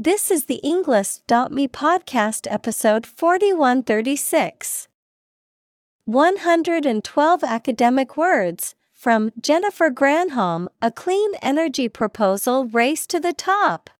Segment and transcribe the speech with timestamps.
[0.00, 4.86] This is the Englist.me podcast episode 4136.
[6.04, 13.90] 112 academic words from Jennifer Granholm A Clean Energy Proposal Race to the Top.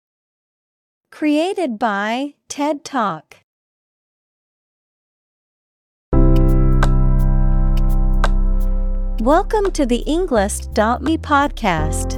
[1.11, 3.39] Created by TED Talk.
[9.21, 12.18] Welcome to the Englist.me podcast.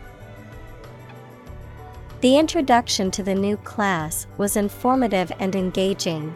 [2.21, 6.35] The introduction to the new class was informative and engaging.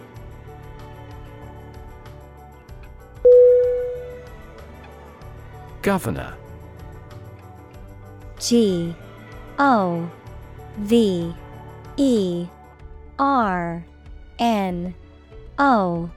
[5.84, 6.34] Governor.
[8.40, 8.96] G
[9.60, 10.10] O
[10.78, 11.36] V
[11.98, 12.48] E
[13.20, 13.86] R
[14.40, 14.96] N
[15.60, 16.10] O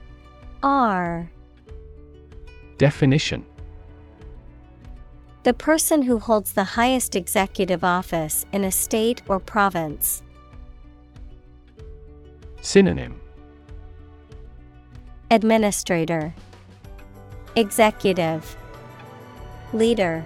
[0.63, 1.31] R.
[2.79, 3.45] Definition
[5.43, 10.21] The person who holds the highest executive office in a state or province.
[12.61, 13.21] Synonym.
[15.31, 16.33] Administrator.
[17.55, 18.57] Executive.
[19.71, 20.25] Leader.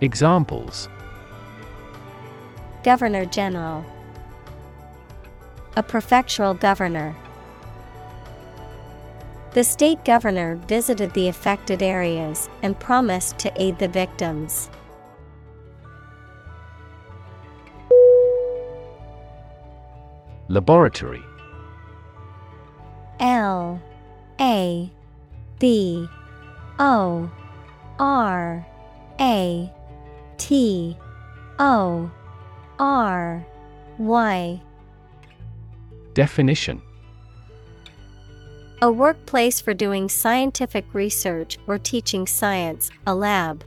[0.00, 0.88] Examples.
[2.82, 3.84] Governor General.
[5.76, 7.14] A prefectural governor
[9.54, 14.68] The state governor visited the affected areas and promised to aid the victims.
[20.48, 21.22] Laboratory.
[23.20, 23.80] L
[24.40, 24.90] A
[25.60, 26.08] B
[26.80, 27.30] O
[28.00, 28.66] R
[29.20, 29.72] A
[30.36, 30.98] T
[31.60, 32.10] O
[32.80, 33.46] R
[33.98, 34.60] Y.
[36.14, 36.82] Definition
[38.82, 43.64] A workplace for doing scientific research or teaching science, a lab.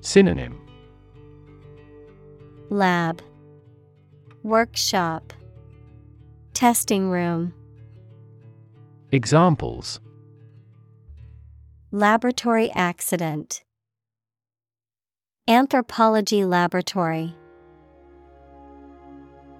[0.00, 0.60] Synonym.
[2.70, 3.20] Lab.
[4.42, 5.32] Workshop.
[6.54, 7.52] Testing room.
[9.10, 10.00] Examples.
[11.90, 13.64] Laboratory accident.
[15.48, 17.34] Anthropology laboratory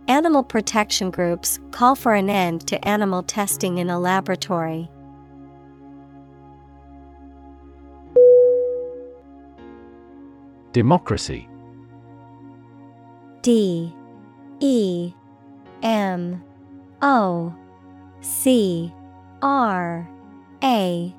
[0.08, 4.90] Animal protection groups call for an end to animal testing in a laboratory.
[10.72, 11.46] Democracy.
[13.42, 13.94] D.
[14.60, 15.12] E.
[15.82, 16.42] M.
[17.02, 17.54] O.
[18.22, 18.90] C.
[19.42, 20.08] R.
[20.64, 21.14] A.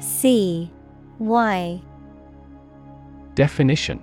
[0.00, 0.72] C.
[1.20, 1.80] Y.
[3.36, 4.02] Definition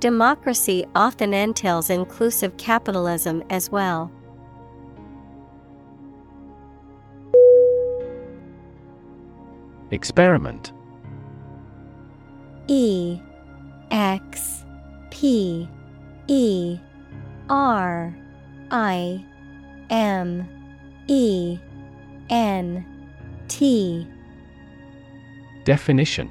[0.00, 4.12] Democracy often entails inclusive capitalism as well.
[9.90, 10.72] Experiment.
[12.68, 13.18] E
[13.90, 14.64] X
[15.10, 15.68] P
[16.28, 16.78] E
[17.48, 18.14] R
[18.70, 19.24] I
[19.90, 20.48] M
[21.08, 21.58] E
[22.30, 22.84] N
[23.48, 24.06] T.
[25.64, 26.30] Definition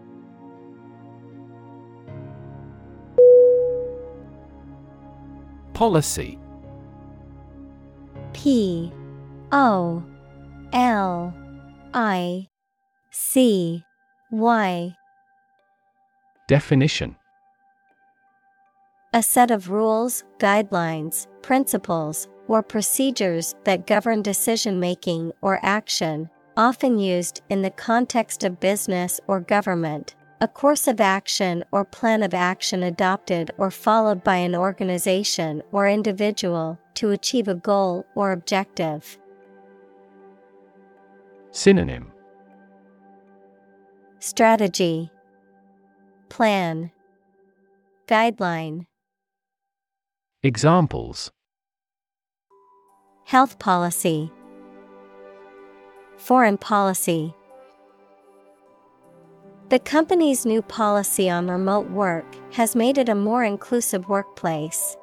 [5.81, 6.37] Policy.
[8.33, 8.91] P
[9.51, 10.03] O
[10.73, 11.33] L
[11.95, 12.47] I
[13.09, 13.83] C
[14.29, 14.95] Y.
[16.47, 17.15] Definition.
[19.11, 26.99] A set of rules, guidelines, principles, or procedures that govern decision making or action, often
[26.99, 30.13] used in the context of business or government.
[30.43, 35.87] A course of action or plan of action adopted or followed by an organization or
[35.87, 39.19] individual to achieve a goal or objective.
[41.51, 42.11] Synonym.
[44.17, 45.11] Strategy.
[46.29, 46.89] Plan.
[48.07, 48.87] Guideline.
[50.41, 51.29] Examples.
[53.25, 54.31] Health policy.
[56.17, 57.35] Foreign policy
[59.71, 64.97] The company's new policy on remote work has made it a more inclusive workplace.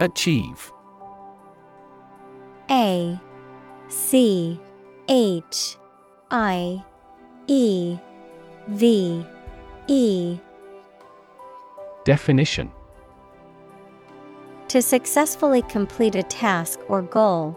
[0.00, 0.72] Achieve.
[2.68, 3.20] A
[3.86, 4.58] C
[5.06, 5.76] H
[6.32, 6.84] I
[7.46, 7.96] E
[8.66, 9.24] V
[9.86, 10.38] E.
[12.02, 12.72] Definition.
[14.66, 17.56] To successfully complete a task or goal,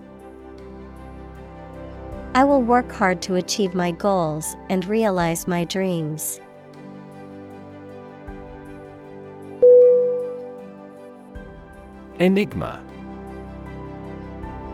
[2.33, 6.39] I will work hard to achieve my goals and realize my dreams.
[12.19, 12.81] Enigma.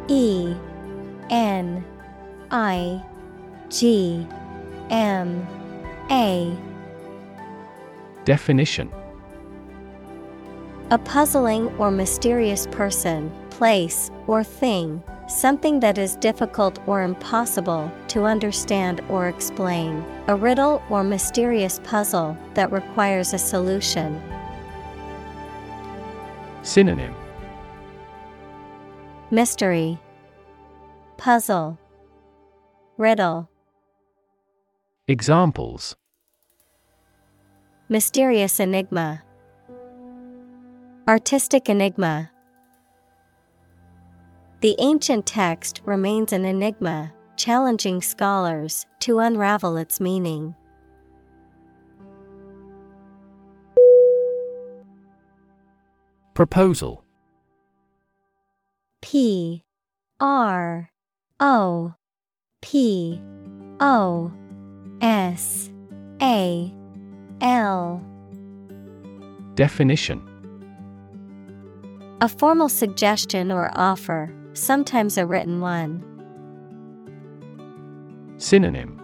[0.08, 0.54] E
[1.32, 1.84] N
[2.52, 3.04] I
[3.70, 4.28] G
[4.92, 5.48] M
[6.12, 6.56] A.
[8.24, 8.92] Definition.
[10.92, 18.24] A puzzling or mysterious person, place, or thing, something that is difficult or impossible to
[18.24, 24.22] understand or explain, a riddle or mysterious puzzle that requires a solution.
[26.64, 27.14] Synonym.
[29.30, 30.00] Mystery,
[31.18, 31.78] Puzzle,
[32.98, 33.50] Riddle,
[35.10, 35.96] Examples.
[37.90, 39.24] Mysterious enigma,
[41.08, 42.32] Artistic enigma.
[44.60, 50.56] The ancient text remains an enigma, challenging scholars to unravel its meaning.
[56.34, 57.04] Proposal.
[59.02, 59.64] P.
[60.20, 60.90] R.
[61.40, 61.94] O.
[62.62, 63.22] P.
[63.80, 64.32] O.
[65.02, 65.72] S.
[66.20, 66.74] A.
[67.42, 68.04] L.
[69.54, 70.22] Definition.
[72.22, 76.04] A formal suggestion or offer, sometimes a written one.
[78.38, 79.00] Synonym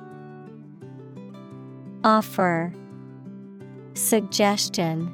[2.04, 2.74] Offer
[3.94, 5.14] Suggestion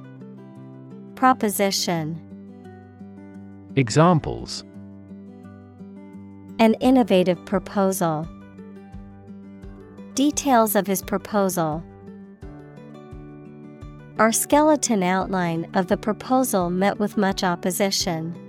[1.16, 2.20] Proposition
[3.76, 4.64] Examples
[6.60, 8.28] An innovative proposal.
[10.16, 11.84] Details of his proposal.
[14.18, 18.49] Our skeleton outline of the proposal met with much opposition.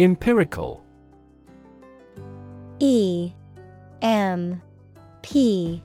[0.00, 0.82] Empirical.
[2.78, 3.32] E
[4.00, 4.62] M
[5.20, 5.82] P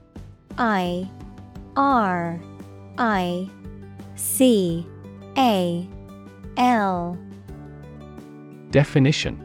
[0.58, 1.12] I
[1.76, 2.40] R
[2.98, 3.50] I
[4.16, 4.88] C
[5.38, 5.86] A
[6.56, 7.18] L.
[8.72, 9.38] Definition.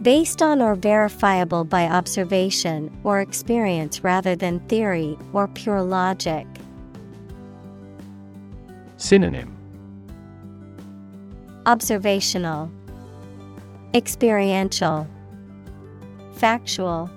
[0.00, 6.46] Based on or verifiable by observation or experience rather than theory or pure logic.
[8.96, 9.59] Synonym
[11.66, 12.70] Observational,
[13.92, 15.06] Experiential,
[16.32, 17.10] Factual.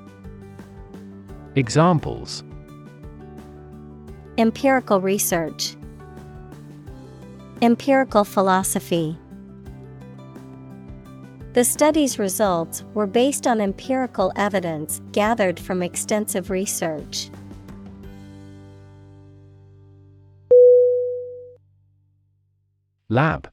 [1.56, 2.44] Examples
[4.38, 5.76] Empirical research,
[7.62, 9.18] Empirical philosophy.
[11.54, 17.30] The study's results were based on empirical evidence gathered from extensive research.
[23.10, 23.53] Lab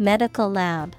[0.00, 0.96] Medical lab.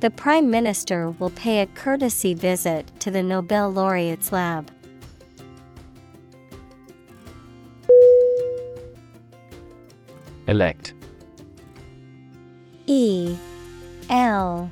[0.00, 4.70] The Prime Minister will pay a courtesy visit to the Nobel laureate's lab.
[10.48, 10.94] Elect
[12.86, 13.36] E
[14.08, 14.70] L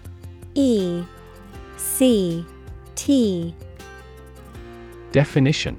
[0.55, 1.05] E
[1.77, 2.47] C
[2.95, 3.55] T
[5.13, 5.79] Definition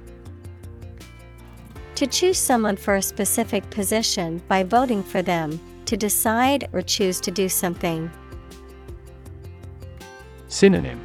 [1.95, 5.59] To choose someone for a specific position by voting for them,
[5.91, 8.09] to decide or choose to do something.
[10.47, 11.01] Synonym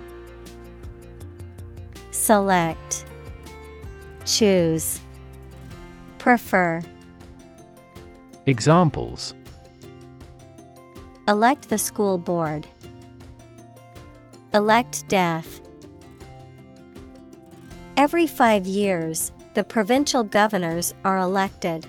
[2.13, 3.05] Select,
[4.25, 5.01] Choose,
[6.19, 6.83] Prefer.
[8.47, 9.35] Examples
[11.27, 12.69] Elect the school board.
[14.55, 15.61] Elect death.
[17.97, 21.89] Every five years, the provincial governors are elected.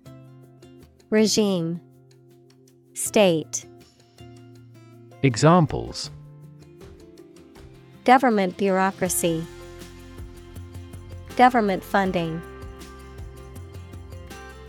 [1.11, 1.81] Regime.
[2.93, 3.65] State.
[5.23, 6.09] Examples.
[8.05, 9.45] Government bureaucracy.
[11.35, 12.41] Government funding.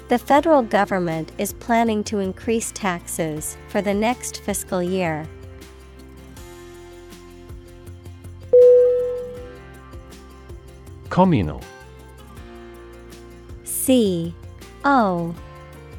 [0.09, 5.29] The federal government is planning to increase taxes for the next fiscal year.
[11.09, 11.63] Communal.
[13.63, 14.35] C
[14.85, 15.33] O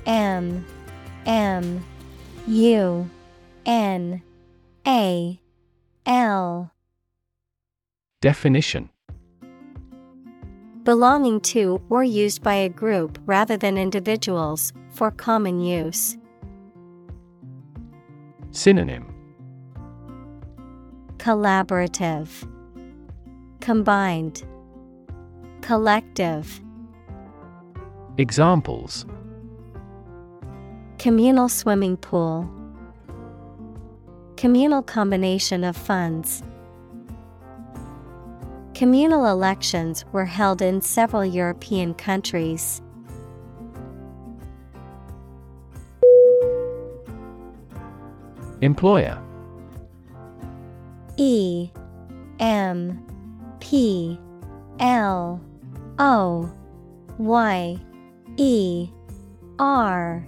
[0.06, 0.66] M
[1.26, 1.84] M
[2.48, 3.10] U
[3.66, 4.22] N
[4.86, 5.40] A
[6.06, 6.72] L.
[8.22, 8.90] Definition.
[10.84, 16.18] Belonging to or used by a group rather than individuals, for common use.
[18.52, 19.14] Synonym.
[21.18, 22.48] Collaborative,
[23.62, 24.44] Combined,
[25.62, 26.62] Collective.
[28.18, 29.06] Examples
[31.04, 32.50] Communal swimming pool,
[34.38, 36.42] Communal combination of funds.
[38.74, 42.82] Communal elections were held in several European countries.
[48.62, 49.22] Employer
[51.18, 51.70] E
[52.40, 53.06] M
[53.60, 54.18] P
[54.80, 55.42] L
[56.00, 56.50] O
[57.18, 57.78] Y
[58.38, 58.90] E
[59.60, 60.26] R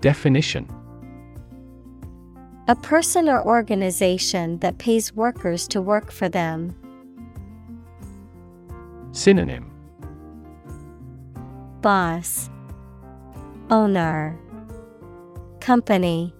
[0.00, 0.66] Definition.
[2.68, 6.74] A person or organization that pays workers to work for them.
[9.12, 9.70] Synonym.
[11.82, 12.48] Boss.
[13.70, 14.38] Owner.
[15.60, 16.34] Company.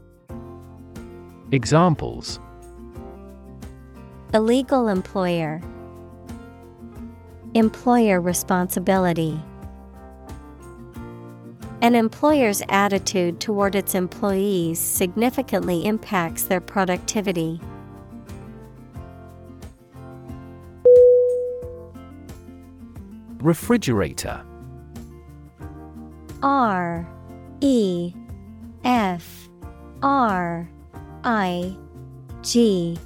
[1.53, 2.41] Examples.
[4.33, 5.61] Illegal employer.
[7.55, 9.43] Employer responsibility
[11.83, 17.59] An employer's attitude toward its employees significantly impacts their productivity.
[23.39, 24.45] Refrigerator
[26.43, 27.09] R
[27.63, 28.13] E
[28.85, 29.49] F
[30.03, 30.71] R
[31.25, 31.77] I
[32.43, 32.99] G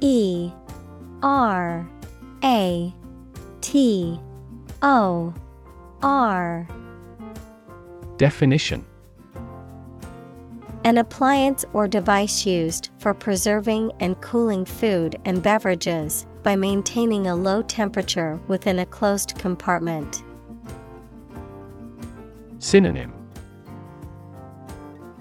[0.00, 0.50] E
[1.22, 1.88] R
[2.44, 2.94] A
[3.62, 4.20] T
[4.82, 5.34] O
[6.02, 6.68] R
[8.20, 8.84] Definition.
[10.84, 17.34] An appliance or device used for preserving and cooling food and beverages by maintaining a
[17.34, 20.22] low temperature within a closed compartment.
[22.58, 23.10] Synonym.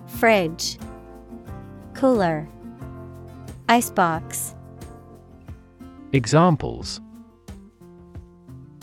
[0.06, 0.78] Fridge.
[1.94, 2.50] Cooler.
[3.70, 4.56] Icebox
[6.12, 7.00] Examples.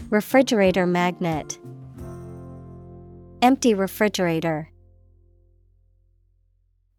[0.08, 1.58] Refrigerator magnet
[3.46, 4.72] Empty refrigerator.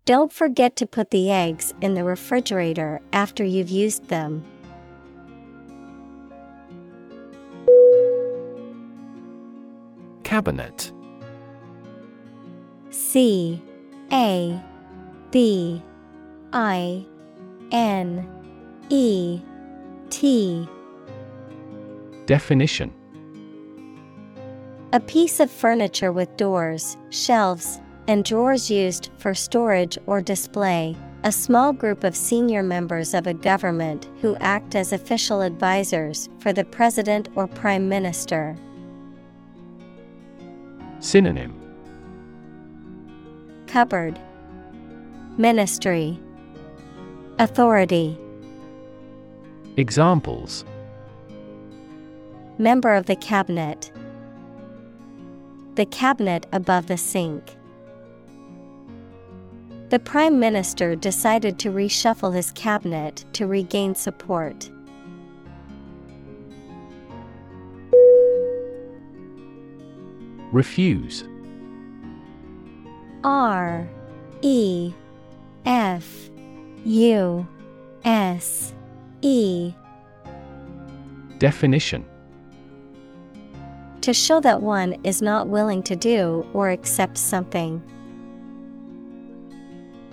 [0.05, 4.45] Don't forget to put the eggs in the refrigerator after you've used them.
[10.23, 10.93] Cabinet.
[12.91, 13.61] C
[14.13, 14.63] A
[15.31, 15.83] B
[16.53, 17.05] I
[17.73, 18.25] N
[18.87, 19.41] E
[20.09, 20.65] T.
[22.25, 22.96] Definition
[24.93, 30.95] A piece of furniture with doors, shelves, and drawers used for storage or display.
[31.25, 36.53] A small group of senior members of a government who act as official advisors for
[36.53, 38.55] the president or prime minister.
[40.99, 41.53] Synonym.
[43.67, 44.17] Cupboard.
[45.37, 46.17] Ministry.
[47.39, 48.17] Authority.
[49.75, 50.63] Examples.
[52.57, 53.91] Member of the Cabinet
[55.77, 57.55] The cabinet above the sink.
[59.89, 64.71] The Prime Minister decided to reshuffle his cabinet to regain support.
[70.51, 71.23] Refuse
[73.23, 73.87] R
[74.41, 74.91] E
[75.67, 76.31] F
[76.85, 77.47] U
[78.03, 78.73] S
[79.21, 79.73] E
[81.37, 82.03] Definition
[84.07, 87.83] To show that one is not willing to do or accept something.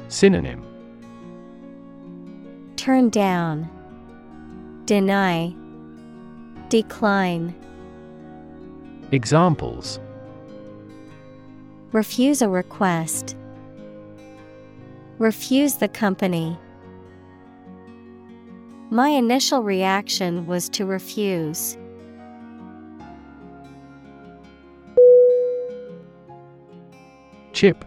[0.09, 0.65] Synonym
[2.75, 3.71] Turn down,
[4.85, 5.55] Deny,
[6.71, 7.55] Decline,
[9.13, 10.01] Examples
[11.93, 13.37] Refuse a request.
[15.19, 16.59] Refuse the company.
[18.91, 21.79] My initial reaction was to refuse.
[27.65, 27.83] Chip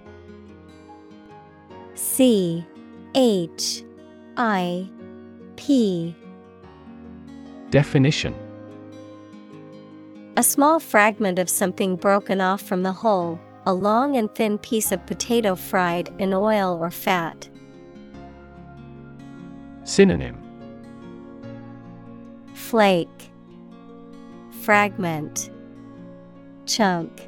[1.94, 2.66] C
[3.14, 3.84] H
[4.36, 4.90] I
[5.56, 6.16] P.
[7.70, 8.34] Definition.
[10.36, 14.92] A small fragment of something broken off from the whole, a long and thin piece
[14.92, 17.48] of potato fried in oil or fat.
[19.84, 20.42] Synonym.
[22.56, 23.30] Flake,
[24.64, 25.52] Fragment,
[26.66, 27.27] Chunk.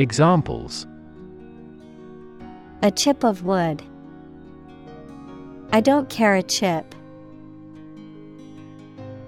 [0.00, 0.86] Examples
[2.82, 3.82] A chip of wood.
[5.72, 6.94] I don't care a chip.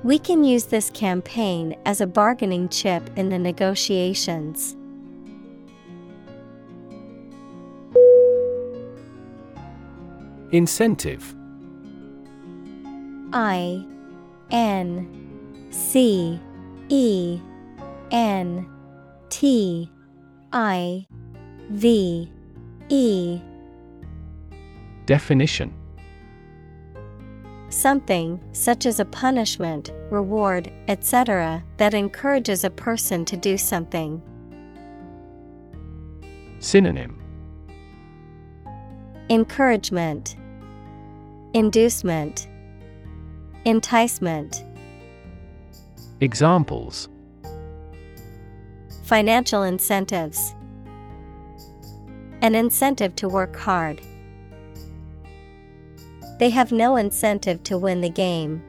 [0.05, 4.77] We can use this campaign as a bargaining chip in the negotiations.
[10.53, 11.35] Incentive
[13.33, 13.85] I
[14.53, 16.41] N C
[16.89, 17.41] E
[18.13, 18.69] N
[19.31, 19.91] T
[20.53, 21.07] I
[21.71, 22.31] V
[22.89, 23.41] E
[25.07, 25.73] Definition
[27.69, 34.21] Something, such as a punishment, reward, etc., that encourages a person to do something.
[36.59, 37.17] Synonym
[39.29, 40.35] Encouragement,
[41.55, 42.49] Inducement,
[43.65, 44.65] Enticement.
[46.21, 47.09] Examples
[49.11, 50.55] Financial incentives.
[52.43, 54.01] An incentive to work hard.
[56.39, 58.63] They have no incentive to win the game.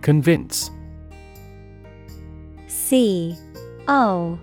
[0.00, 0.70] Convince
[2.66, 3.36] C
[3.88, 4.40] O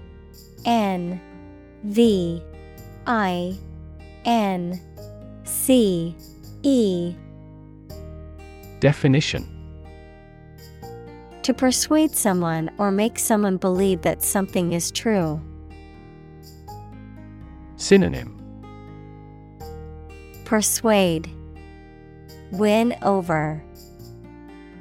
[0.64, 1.20] N
[1.86, 2.44] V
[3.08, 3.58] I
[4.26, 4.80] N
[5.44, 6.16] C
[6.62, 7.16] E
[8.80, 9.59] Definition
[11.50, 15.42] To persuade someone or make someone believe that something is true.
[17.76, 18.38] Synonym
[20.46, 21.28] Persuade,
[22.52, 23.64] Win over,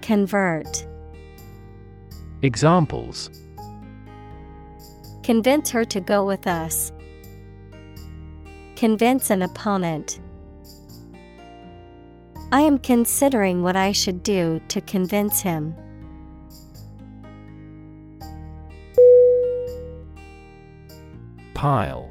[0.03, 0.87] Convert.
[2.43, 3.31] Examples
[5.23, 6.93] Convince her to go with us.
[8.77, 10.21] Convince an opponent.
[12.53, 15.75] I am considering what I should do to convince him.
[21.59, 22.09] Pile.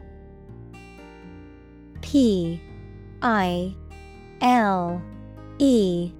[2.02, 2.62] P
[3.22, 3.74] I
[4.42, 5.02] L
[5.58, 6.12] E.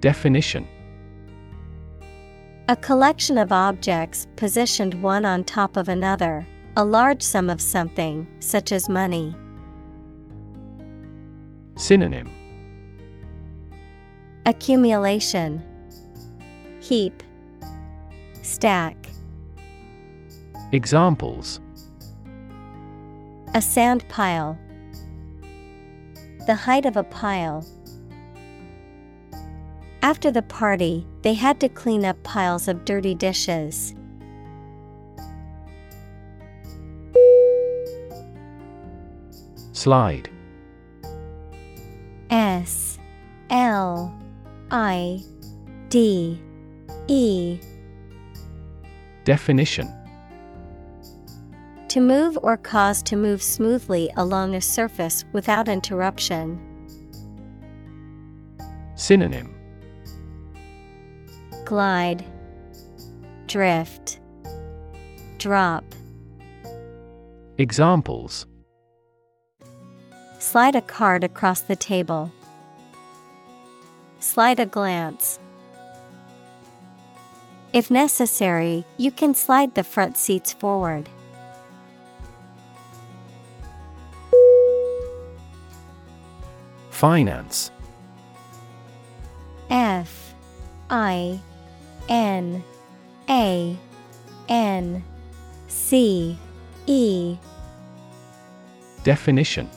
[0.00, 0.68] Definition.
[2.68, 8.26] A collection of objects positioned one on top of another, a large sum of something,
[8.38, 9.34] such as money.
[11.76, 12.30] Synonym.
[14.44, 15.62] Accumulation.
[16.82, 17.22] Heap.
[18.42, 19.02] Stack
[20.72, 21.60] Examples.
[23.54, 24.58] A sand pile.
[26.46, 27.66] The height of a pile.
[30.00, 33.94] After the party, they had to clean up piles of dirty dishes.
[39.72, 40.30] Slide.
[42.30, 42.98] S.
[43.50, 44.18] L.
[44.70, 45.22] I.
[45.90, 46.40] D.
[47.08, 47.60] E.
[49.24, 50.01] Definition
[51.92, 56.58] To move or cause to move smoothly along a surface without interruption.
[58.94, 59.54] Synonym
[61.66, 62.24] Glide,
[63.46, 64.20] Drift,
[65.36, 65.84] Drop.
[67.58, 68.46] Examples
[70.38, 72.32] Slide a card across the table.
[74.18, 75.38] Slide a glance.
[77.74, 81.10] If necessary, you can slide the front seats forward.
[87.02, 87.72] Finance.
[89.70, 90.34] F
[90.88, 91.40] I
[92.08, 92.62] N
[93.28, 93.76] A
[94.48, 95.02] N
[95.66, 96.38] C
[96.86, 97.36] E.
[99.02, 99.68] Definition.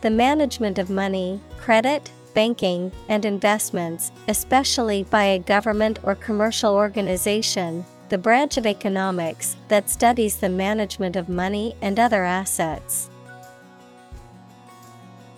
[0.00, 7.84] The management of money, credit, banking, and investments, especially by a government or commercial organization,
[8.08, 13.10] the branch of economics that studies the management of money and other assets.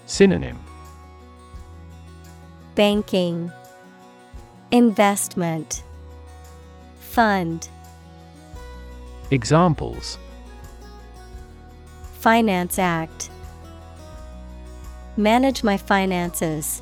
[0.09, 0.59] Synonym
[2.75, 3.53] Banking,
[4.71, 5.83] Investment,
[6.99, 7.69] Fund,
[9.31, 10.17] Examples
[12.21, 13.29] Finance Act.
[15.19, 16.81] Manage my finances.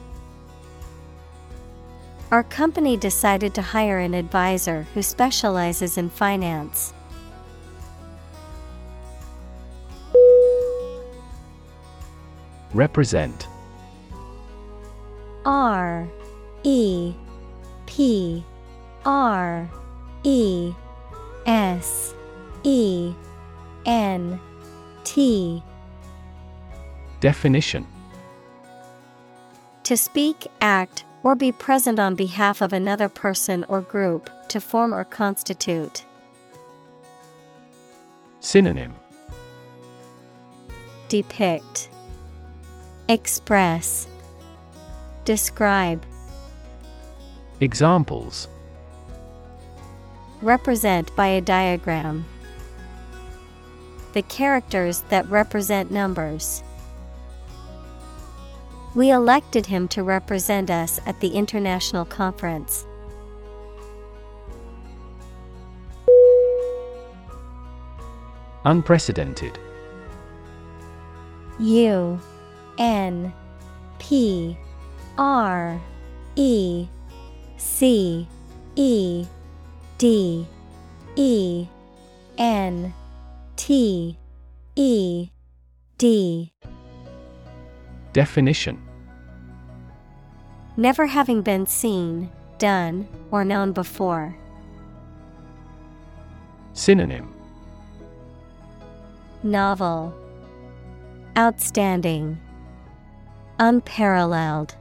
[2.31, 6.93] Our company decided to hire an advisor who specializes in finance.
[12.75, 13.49] Represent.
[15.45, 16.09] R
[16.65, 17.15] E
[17.87, 18.45] P
[19.05, 19.71] R
[20.25, 20.73] E
[21.47, 22.15] S
[22.65, 23.13] E
[23.87, 24.41] N
[25.05, 25.63] T.
[27.21, 27.87] Definition.
[29.85, 34.93] To speak, act, or be present on behalf of another person or group, to form
[34.93, 36.05] or constitute.
[38.41, 38.95] Synonym.
[41.09, 41.89] Depict,
[43.09, 44.09] Express,
[45.25, 46.05] Describe,
[47.61, 48.49] Examples
[50.43, 52.25] Represent by a diagram.
[54.13, 56.65] The characters that represent numbers.
[58.97, 62.85] We elected him to represent us at the international conference.
[68.65, 69.61] Unprecedented.
[71.61, 72.21] U
[72.79, 73.33] N
[73.99, 74.57] P
[75.19, 75.81] R
[76.37, 76.87] E
[77.57, 78.27] C
[78.77, 79.27] E
[79.99, 80.47] D
[81.17, 81.67] E
[82.39, 82.95] N
[83.57, 84.19] T
[84.77, 85.29] E
[85.99, 86.53] D.
[88.13, 88.83] Definition.
[90.77, 94.37] Never having been seen, done, or known before.
[96.75, 97.33] Synonym.
[99.43, 100.15] Novel.
[101.39, 102.39] Outstanding
[103.59, 104.77] Unparalleled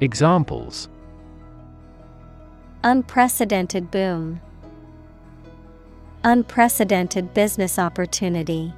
[0.00, 0.88] Examples
[2.82, 4.40] Unprecedented boom.
[6.24, 8.74] Unprecedented business opportunity.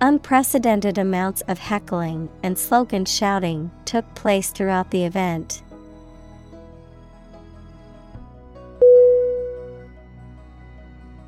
[0.00, 5.64] Unprecedented amounts of heckling and slogan shouting took place throughout the event.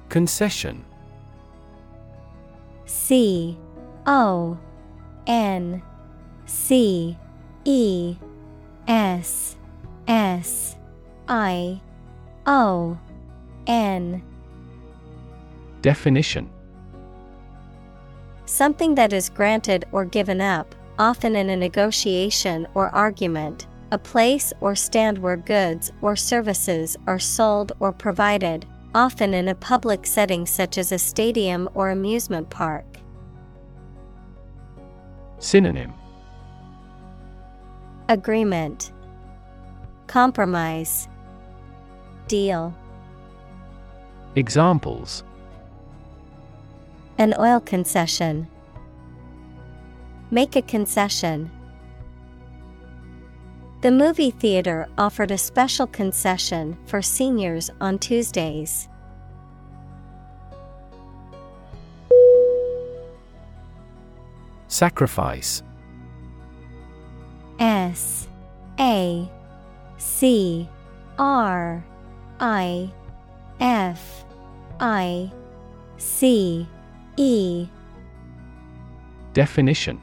[0.09, 0.85] Concession
[2.85, 3.59] C
[4.07, 4.57] O
[5.27, 5.83] N
[6.47, 7.17] C
[7.65, 8.17] E
[8.87, 9.57] S
[10.07, 10.77] S
[11.29, 11.81] I
[12.47, 12.99] O
[13.67, 14.23] N
[15.83, 16.51] Definition
[18.45, 24.53] Something that is granted or given up, often in a negotiation or argument, a place
[24.61, 30.47] or stand where goods or services are sold or provided, often in a public setting
[30.47, 32.96] such as a stadium or amusement park.
[35.39, 35.93] Synonym
[38.09, 38.93] Agreement
[40.07, 41.09] Compromise
[42.29, 42.75] Deal
[44.35, 45.25] Examples
[47.19, 48.49] An oil concession.
[50.31, 51.51] Make a concession.
[53.83, 58.89] The movie theater offered a special concession for seniors on Tuesdays.
[64.69, 65.63] Sacrifice
[67.59, 68.29] S
[68.79, 69.31] A
[69.97, 70.69] C
[71.19, 71.85] R
[72.41, 72.91] I
[73.61, 74.25] F
[74.81, 75.33] I
[75.97, 76.69] C
[77.17, 77.69] E
[79.33, 80.01] Definition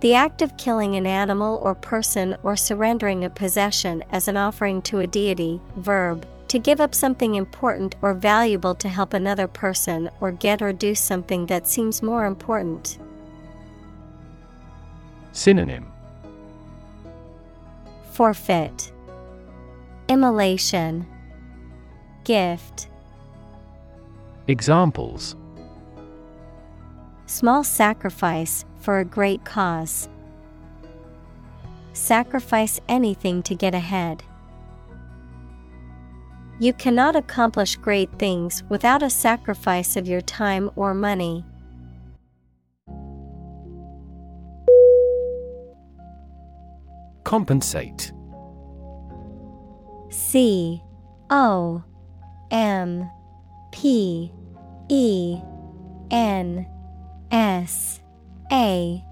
[0.00, 4.82] The act of killing an animal or person or surrendering a possession as an offering
[4.82, 5.60] to a deity.
[5.76, 6.26] Verb.
[6.48, 10.94] To give up something important or valuable to help another person or get or do
[10.94, 12.98] something that seems more important.
[15.32, 15.86] Synonym
[18.12, 18.92] Forfeit.
[20.08, 21.06] Immolation.
[22.24, 22.88] Gift.
[24.48, 25.36] Examples
[27.26, 30.08] Small sacrifice for a great cause.
[31.92, 34.24] Sacrifice anything to get ahead.
[36.60, 41.44] You cannot accomplish great things without a sacrifice of your time or money.
[47.22, 48.12] Compensate.
[50.10, 50.82] C
[51.30, 51.84] O
[52.50, 53.08] M
[53.70, 54.32] P
[54.88, 55.38] E
[56.10, 56.66] N
[57.30, 58.00] S
[58.50, 59.04] A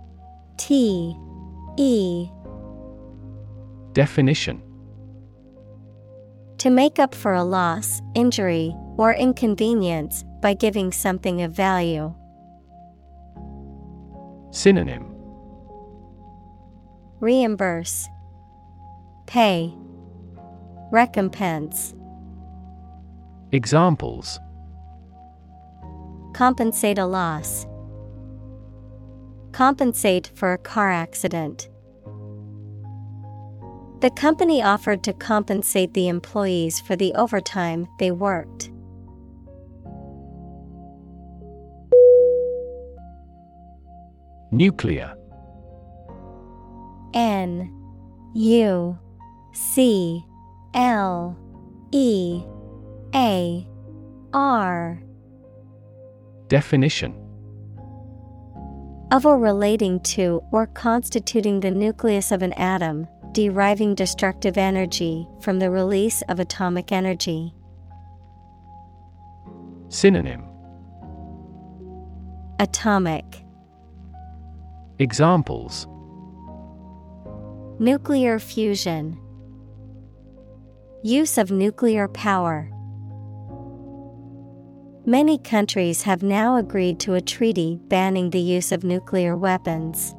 [0.56, 1.16] T
[1.76, 2.28] E.
[3.92, 4.65] Definition
[6.66, 12.12] To make up for a loss, injury, or inconvenience by giving something of value.
[14.50, 15.06] Synonym
[17.20, 18.08] Reimburse,
[19.28, 19.72] Pay,
[20.90, 21.94] Recompense,
[23.52, 24.40] Examples
[26.34, 27.64] Compensate a loss.
[29.52, 31.68] Compensate for a car accident.
[34.00, 38.70] The company offered to compensate the employees for the overtime they worked.
[44.52, 45.14] Nuclear.
[47.14, 47.72] N
[48.34, 48.98] U
[49.52, 50.22] C
[50.74, 51.36] L
[51.90, 52.42] E
[53.14, 53.66] A
[54.34, 55.02] R.
[56.48, 57.14] Definition.
[59.10, 65.58] Of or relating to or constituting the nucleus of an atom, deriving destructive energy from
[65.58, 67.52] the release of atomic energy.
[69.90, 70.42] Synonym
[72.58, 73.44] Atomic.
[74.98, 75.86] Examples
[77.78, 79.20] Nuclear fusion.
[81.02, 82.70] Use of nuclear power.
[85.04, 90.15] Many countries have now agreed to a treaty banning the use of nuclear weapons.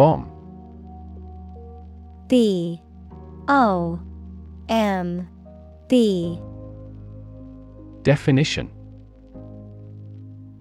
[0.00, 0.30] Bomb.
[2.26, 2.80] B
[3.48, 4.00] O.
[4.70, 5.28] M.
[5.88, 6.40] B
[8.02, 8.70] Definition.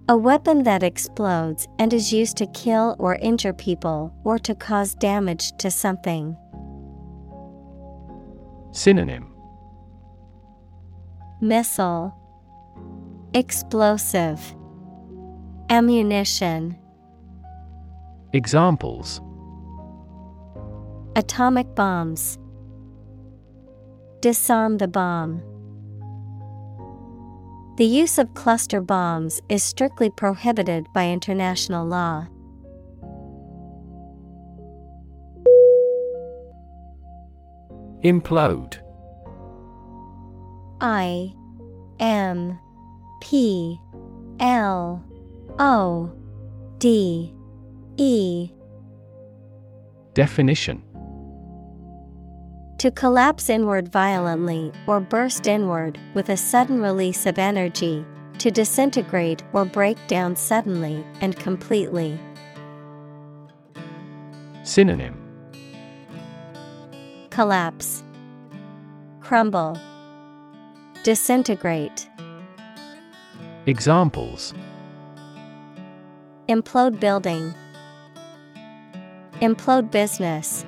[0.09, 4.93] A weapon that explodes and is used to kill or injure people or to cause
[4.95, 6.35] damage to something.
[8.73, 9.31] Synonym.
[11.39, 12.13] Missile.
[13.33, 14.53] Explosive.
[15.69, 16.77] Ammunition.
[18.33, 19.21] Examples
[21.15, 22.37] Atomic bombs
[24.21, 25.41] Disarm the bomb.
[27.77, 32.27] The use of cluster bombs is strictly prohibited by international law.
[38.03, 38.79] Implode
[40.81, 41.33] I
[41.99, 42.59] M
[43.21, 43.79] P
[44.39, 45.03] L
[45.57, 46.11] O
[46.77, 47.33] D
[47.97, 48.51] E
[50.13, 50.83] Definition
[52.79, 58.05] To collapse inward violently or burst inward with a sudden release of energy,
[58.37, 62.17] to disintegrate or break down suddenly and completely.
[64.63, 65.17] Synonym
[67.31, 68.01] Collapse,
[69.19, 69.77] Crumble,
[71.03, 72.09] Disintegrate.
[73.65, 74.53] Examples
[76.47, 77.53] Implode building.
[79.41, 80.65] Implode business.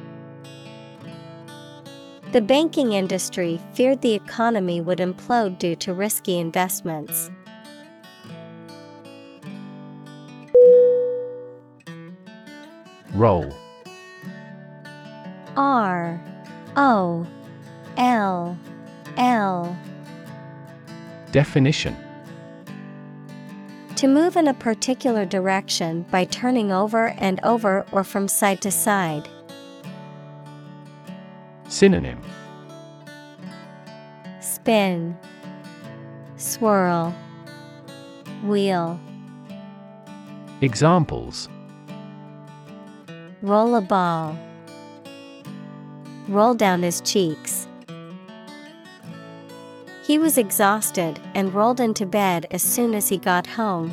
[2.32, 7.30] The banking industry feared the economy would implode due to risky investments.
[13.14, 13.54] Roll.
[15.58, 16.22] R.
[16.78, 17.28] O.
[17.98, 18.58] L.
[19.18, 19.78] L.
[21.34, 21.98] Definition.
[23.98, 28.72] To move in a particular direction by turning over and over or from side to
[28.72, 29.28] side.
[31.82, 32.22] Synonym
[34.40, 35.18] Spin,
[36.36, 37.12] Swirl,
[38.44, 39.00] Wheel.
[40.62, 41.50] Examples
[43.42, 44.38] Roll a ball.
[46.28, 47.68] Roll down his cheeks.
[50.06, 53.92] He was exhausted and rolled into bed as soon as he got home.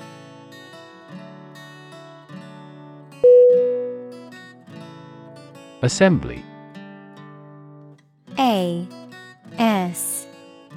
[5.80, 6.44] Assembly
[8.48, 8.88] A
[9.58, 10.26] S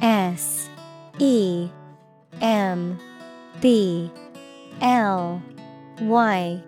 [0.02, 0.70] S
[1.20, 1.70] E
[2.42, 3.00] M
[3.62, 4.12] B
[4.82, 5.42] L
[6.02, 6.62] Y.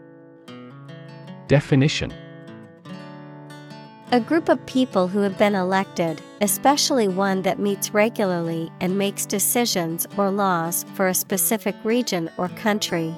[1.50, 2.14] Definition.
[4.14, 9.26] A group of people who have been elected, especially one that meets regularly and makes
[9.26, 13.14] decisions or laws for a specific region or country.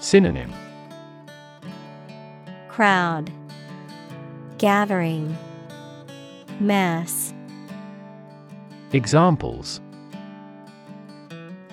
[0.00, 0.50] Synonym.
[2.68, 3.30] Crowd,
[4.58, 5.36] Gathering,
[6.60, 7.34] Mass.
[8.92, 9.80] Examples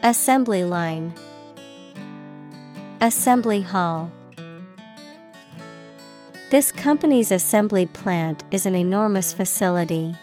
[0.03, 1.13] Assembly line,
[2.99, 4.11] Assembly hall.
[6.49, 10.15] This company's assembly plant is an enormous facility.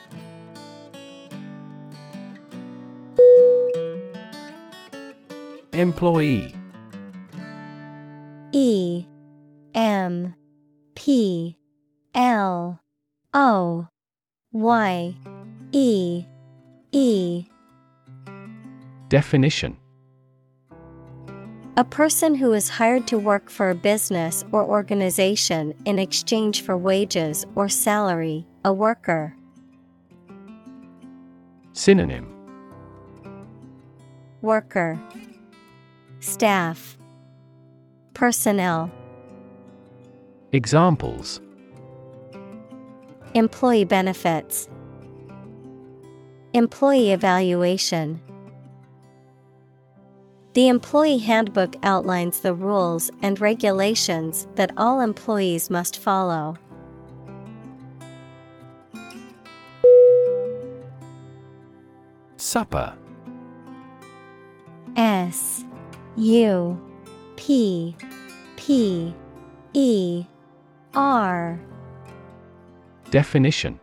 [5.73, 6.55] Employee
[8.53, 9.07] E
[9.75, 10.35] M
[10.97, 11.58] P
[12.15, 12.81] L
[13.35, 13.87] O
[14.53, 15.15] Y
[15.73, 16.25] E
[16.93, 17.45] E.
[19.09, 19.77] Definition.
[21.77, 26.77] A person who is hired to work for a business or organization in exchange for
[26.77, 29.37] wages or salary, a worker.
[31.73, 32.35] Synonym.
[34.43, 34.99] Worker,
[36.21, 36.99] Staff,
[38.15, 38.91] Personnel,
[40.53, 41.41] Examples
[43.39, 44.69] Employee benefits,
[46.55, 48.21] Employee evaluation.
[50.55, 56.57] The employee handbook outlines the rules and regulations that all employees must follow.
[62.39, 62.93] Supper
[64.97, 65.65] S
[66.17, 66.81] U
[67.37, 67.95] P
[68.57, 69.15] P
[69.75, 70.25] E
[70.93, 71.61] R
[73.11, 73.81] Definition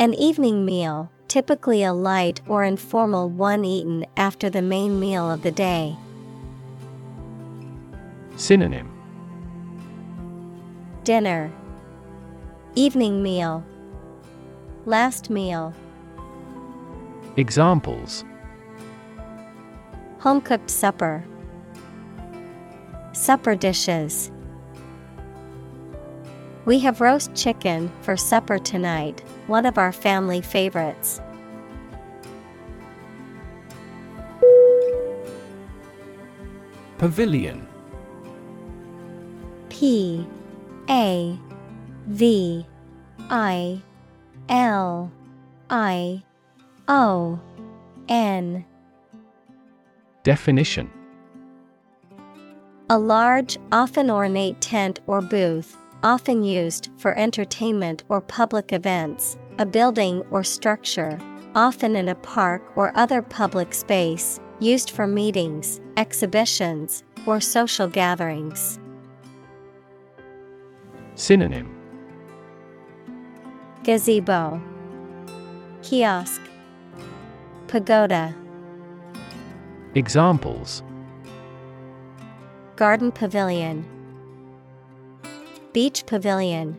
[0.00, 5.42] An evening meal, typically a light or informal one eaten after the main meal of
[5.42, 5.96] the day.
[8.34, 8.90] Synonym
[11.04, 11.52] Dinner,
[12.74, 13.64] Evening meal,
[14.84, 15.72] Last meal.
[17.36, 18.24] Examples
[20.18, 21.24] Home cooked supper,
[23.12, 24.32] Supper dishes.
[26.70, 31.20] We have roast chicken for supper tonight, one of our family favorites.
[36.96, 37.66] Pavilion.
[39.68, 40.24] P
[40.88, 41.36] A
[42.06, 42.64] V
[43.30, 43.82] I
[44.48, 45.10] L
[45.70, 46.22] I
[46.86, 47.40] O
[48.08, 48.64] N.
[50.22, 50.88] Definition.
[52.88, 59.66] A large, often ornate tent or booth, often used for entertainment or public events, a
[59.66, 61.18] building or structure,
[61.54, 68.78] often in a park or other public space, used for meetings, exhibitions, or social gatherings.
[71.14, 71.76] Synonym.
[73.82, 74.60] Gazebo,
[75.82, 76.40] Kiosk,
[77.66, 78.34] Pagoda,
[79.94, 80.84] Examples.
[82.76, 83.84] Garden Pavilion,
[85.72, 86.76] Beach Pavilion.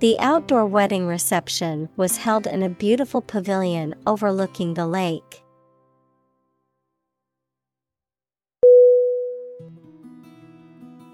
[0.00, 5.42] The outdoor wedding reception was held in a beautiful pavilion overlooking the lake.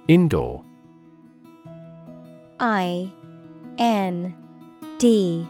[0.09, 0.65] Indoor
[2.61, 3.11] I
[3.79, 4.35] N
[4.99, 5.47] D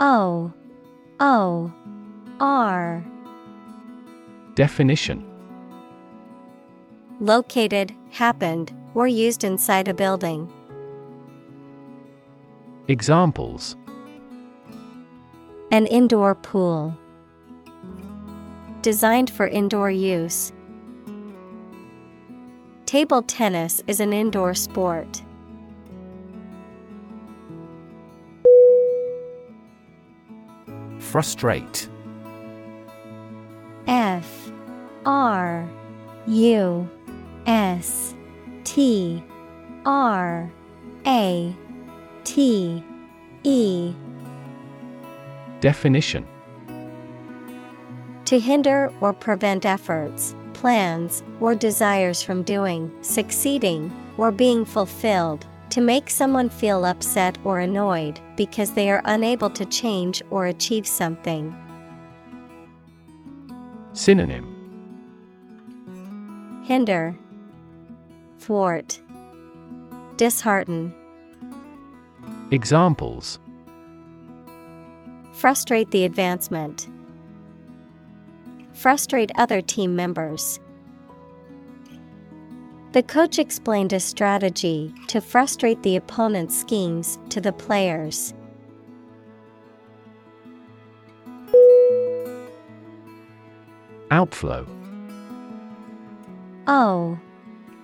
[0.00, 0.52] O
[1.20, 1.72] O
[2.40, 3.04] R
[4.54, 5.24] Definition
[7.20, 10.50] Located, happened, or used inside a building.
[12.88, 13.76] Examples
[15.70, 16.96] An indoor pool.
[18.80, 20.50] Designed for indoor use.
[22.86, 25.22] Table tennis is an indoor sport.
[30.98, 31.88] Frustrate
[33.86, 34.50] F
[35.04, 35.68] R
[36.26, 36.88] U
[37.46, 38.15] S
[38.76, 39.24] T
[39.86, 40.52] R
[41.06, 41.56] A
[42.24, 42.84] T
[43.42, 43.94] E.
[45.60, 46.26] Definition.
[48.26, 55.80] To hinder or prevent efforts, plans, or desires from doing, succeeding, or being fulfilled, to
[55.80, 61.56] make someone feel upset or annoyed because they are unable to change or achieve something.
[63.94, 64.52] Synonym.
[66.66, 67.16] Hinder,
[68.46, 69.00] Thwart,
[70.18, 70.94] Dishearten,
[72.52, 73.40] Examples
[75.32, 76.88] Frustrate the advancement.
[78.72, 80.60] Frustrate other team members.
[82.92, 88.32] The coach explained a strategy to frustrate the opponent's schemes to the players.
[94.12, 94.68] Outflow
[96.68, 97.18] O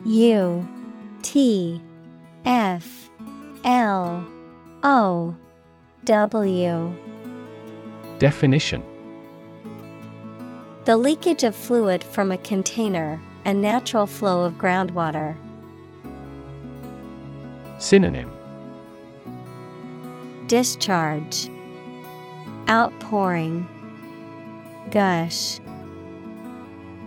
[0.05, 0.67] U
[1.23, 1.81] T
[2.45, 3.09] F
[3.65, 4.27] L
[4.83, 5.37] O
[6.05, 6.95] W.
[8.19, 8.83] Definition.
[10.85, 15.37] The leakage of fluid from a container, a natural flow of groundwater.
[17.79, 18.33] Synonym.
[20.49, 21.49] Discharge,
[22.69, 23.69] Outpouring,
[24.91, 25.61] Gush,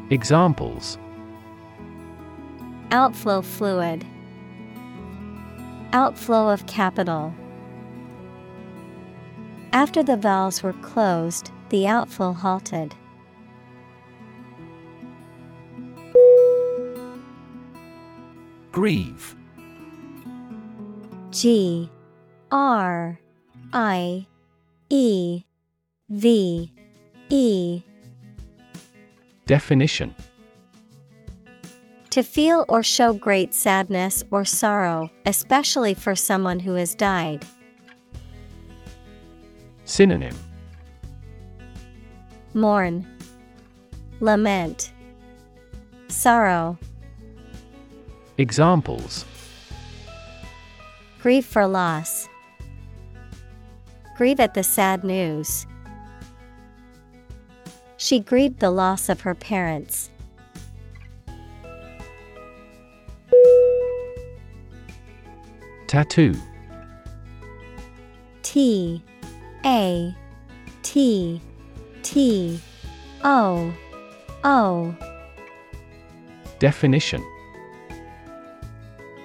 [0.09, 0.97] Examples
[2.91, 4.05] Outflow fluid,
[5.95, 7.33] Outflow of capital.
[9.71, 12.93] After the valves were closed, the outflow halted.
[18.73, 19.37] Grieve.
[21.31, 21.89] G.
[22.51, 23.17] R.
[23.71, 24.27] I.
[24.89, 25.43] E.
[26.09, 26.73] V.
[27.29, 27.81] E.
[29.45, 30.13] Definition
[32.15, 37.45] To feel or show great sadness or sorrow, especially for someone who has died.
[39.83, 40.33] Synonym
[42.53, 43.05] Mourn,
[44.21, 44.93] Lament,
[46.07, 46.77] Sorrow,
[48.37, 49.25] Examples
[51.21, 52.29] Grieve for loss.
[54.15, 55.67] Grieve at the sad news.
[57.97, 60.11] She grieved the loss of her parents.
[65.87, 66.35] Tattoo.
[68.43, 69.01] T
[69.65, 70.15] A
[70.83, 71.41] T
[72.03, 72.59] T
[73.23, 73.73] O
[74.43, 74.95] O.
[76.59, 77.23] Definition.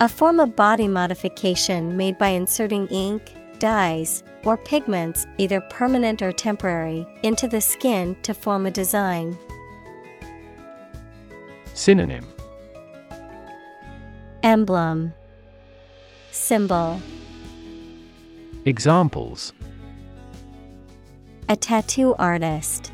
[0.00, 6.32] A form of body modification made by inserting ink, dyes, or pigments, either permanent or
[6.32, 9.36] temporary, into the skin to form a design.
[11.74, 12.26] Synonym
[14.42, 15.12] Emblem
[16.30, 17.00] Symbol
[18.64, 19.52] Examples
[21.50, 22.90] A tattoo artist.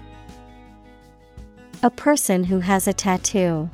[1.85, 3.71] A person who has a tattoo.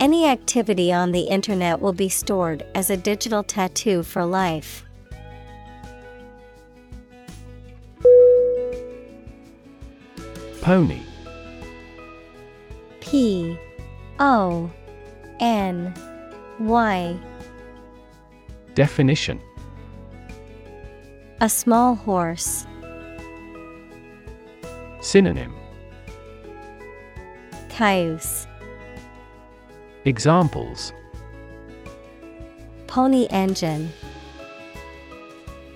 [0.00, 4.82] Any activity on the internet will be stored as a digital tattoo for life.
[10.62, 11.02] Pony
[13.00, 13.58] P
[14.18, 14.70] O
[15.40, 15.92] N
[16.60, 17.18] Y
[18.74, 19.40] Definition
[21.40, 22.66] A small horse.
[25.00, 25.54] Synonym
[27.68, 28.46] Cayuse.
[30.04, 30.92] Examples
[32.86, 33.92] Pony engine.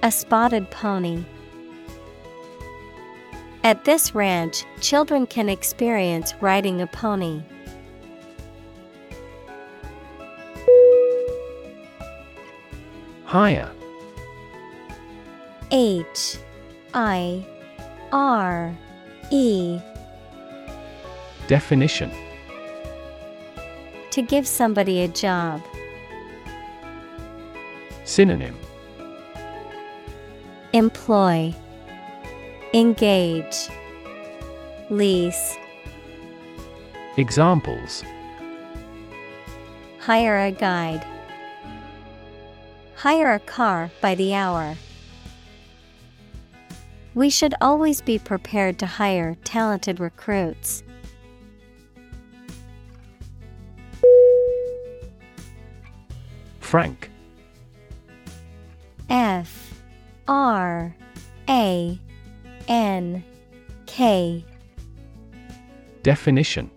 [0.05, 1.25] A spotted pony.
[3.65, 7.43] At this ranch, children can experience riding a pony.
[13.29, 13.71] Hire
[15.71, 16.39] H
[16.95, 17.45] I
[18.11, 18.75] R
[19.31, 19.79] E.
[21.47, 22.11] Definition.
[24.13, 25.61] To give somebody a job.
[28.05, 28.57] Synonym.
[30.73, 31.55] Employ.
[32.73, 33.69] Engage.
[34.89, 35.55] Lease.
[37.19, 38.03] Examples.
[39.99, 41.05] Hire a guide.
[42.99, 44.75] Hire a car by the hour.
[47.15, 50.83] We should always be prepared to hire talented recruits.
[56.59, 57.09] Frank
[59.09, 59.81] F
[60.27, 60.97] R
[61.49, 62.01] A
[62.67, 63.25] N
[63.87, 64.45] K
[66.03, 66.69] Definition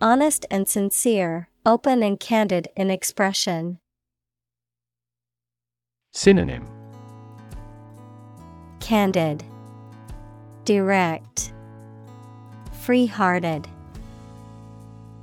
[0.00, 3.78] Honest and sincere, open and candid in expression.
[6.14, 6.68] Synonym
[8.80, 9.42] Candid,
[10.66, 11.54] Direct,
[12.82, 13.66] Free hearted.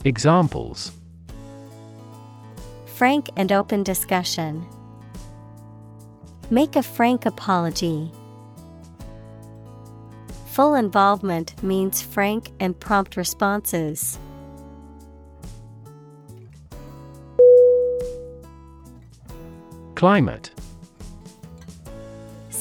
[0.04, 0.92] Examples
[2.96, 4.66] Frank and open discussion.
[6.50, 8.12] Make a frank apology.
[10.48, 14.18] Full involvement means frank and prompt responses.
[19.94, 20.50] Climate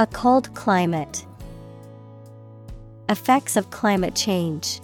[0.00, 1.26] A cold climate.
[3.10, 4.80] Effects of climate change.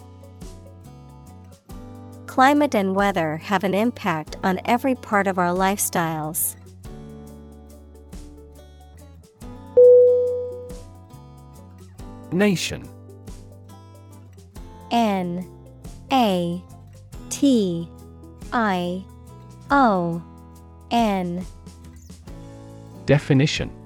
[2.27, 6.57] Climate and weather have an impact on every part of our lifestyles.
[12.31, 12.87] Nation.
[14.91, 15.51] N
[16.13, 16.63] A
[17.31, 17.89] T
[18.53, 19.03] I
[19.71, 20.23] O
[20.91, 21.47] N.
[23.07, 23.86] Definition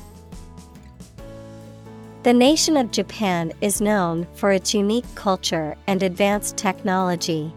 [2.23, 7.51] The nation of Japan is known for its unique culture and advanced technology.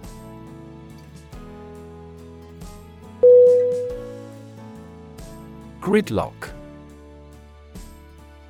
[5.82, 6.48] Gridlock.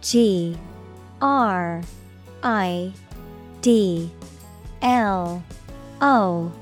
[0.03, 0.57] G
[1.21, 1.83] R
[2.45, 2.93] I
[3.61, 4.09] D
[4.83, 5.43] L
[6.01, 6.53] O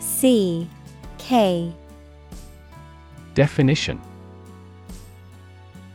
[0.00, 0.68] C
[1.16, 1.72] K.
[3.32, 3.98] Definition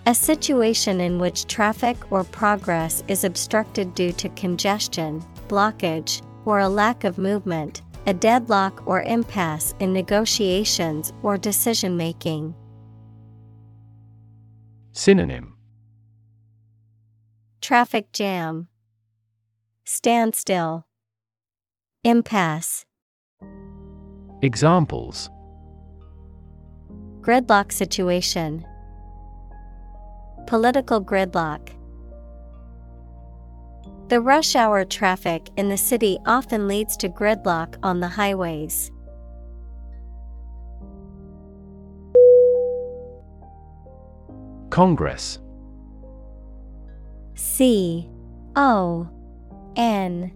[0.07, 6.69] A situation in which traffic or progress is obstructed due to congestion, blockage, or a
[6.69, 12.55] lack of movement, a deadlock or impasse in negotiations or decision making.
[14.93, 15.57] Synonym.
[17.59, 18.69] Traffic jam,
[19.83, 20.87] Standstill,
[22.05, 22.85] Impasse.
[24.41, 25.29] Examples.
[27.19, 28.65] Gridlock situation,
[30.47, 31.69] Political gridlock.
[34.07, 38.89] The rush hour traffic in the city often leads to gridlock on the highways.
[44.69, 45.39] Congress
[47.35, 48.09] C
[48.55, 49.09] O
[49.75, 50.31] N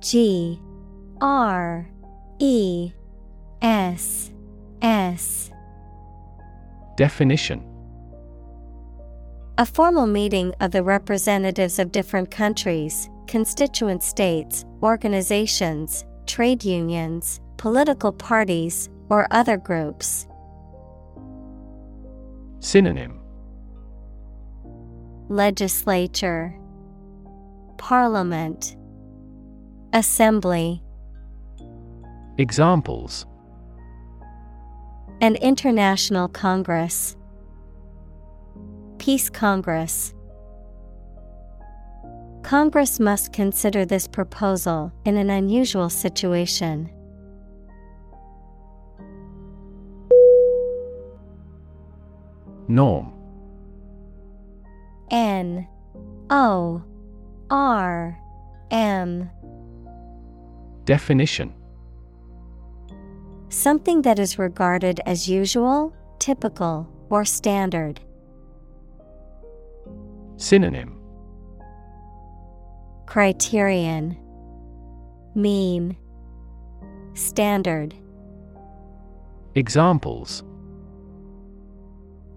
[0.00, 0.58] G
[1.20, 1.90] R
[2.38, 2.92] E
[3.60, 4.30] S
[4.80, 5.50] S
[6.96, 7.71] Definition
[9.58, 18.12] A formal meeting of the representatives of different countries, constituent states, organizations, trade unions, political
[18.12, 20.26] parties, or other groups.
[22.60, 23.20] Synonym.
[25.28, 26.58] Legislature,
[27.76, 28.76] Parliament,
[29.92, 30.82] Assembly.
[32.38, 33.26] Examples.
[35.20, 37.16] An international congress,
[39.02, 40.14] Peace Congress.
[42.44, 46.88] Congress must consider this proposal in an unusual situation.
[52.68, 53.12] Norm
[55.10, 55.66] N
[56.30, 56.80] O
[57.50, 58.16] R
[58.70, 59.28] M
[60.84, 61.52] Definition
[63.48, 68.00] Something that is regarded as usual, typical, or standard.
[70.36, 70.98] Synonym.
[73.06, 74.16] Criterion.
[75.34, 75.96] Mean.
[77.14, 77.94] Standard.
[79.54, 80.42] Examples.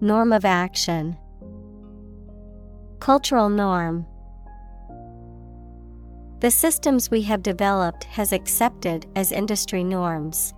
[0.00, 1.16] Norm of action.
[3.00, 4.06] Cultural norm.
[6.40, 10.52] The systems we have developed has accepted as industry norms.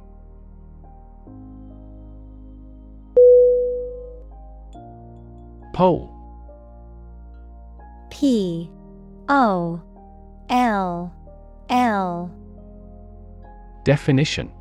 [5.73, 6.18] Poll
[8.11, 8.71] P
[9.29, 9.83] O
[10.49, 11.15] L
[11.69, 12.31] L
[13.85, 14.53] Definition.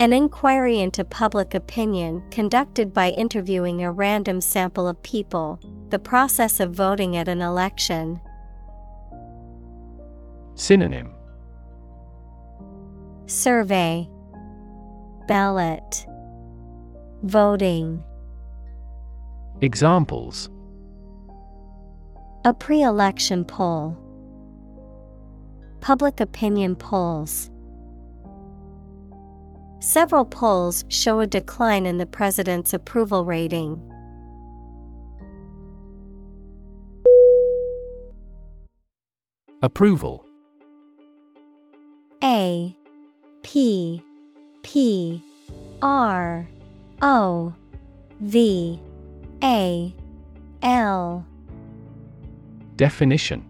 [0.00, 5.58] An inquiry into public opinion conducted by interviewing a random sample of people,
[5.90, 8.20] the process of voting at an election.
[10.54, 11.12] Synonym.
[13.26, 14.08] Survey.
[15.26, 16.06] Ballot.
[17.24, 18.02] Voting.
[19.60, 20.48] Examples
[22.44, 23.96] A pre election poll.
[25.80, 27.50] Public opinion polls.
[29.80, 33.80] Several polls show a decline in the president's approval rating.
[39.62, 40.24] Approval.
[42.22, 42.76] A
[43.42, 44.02] P
[44.62, 45.22] P
[45.82, 46.48] R
[47.02, 47.54] O
[48.20, 48.80] V
[49.42, 49.94] A
[50.62, 51.26] L
[52.78, 53.44] Definition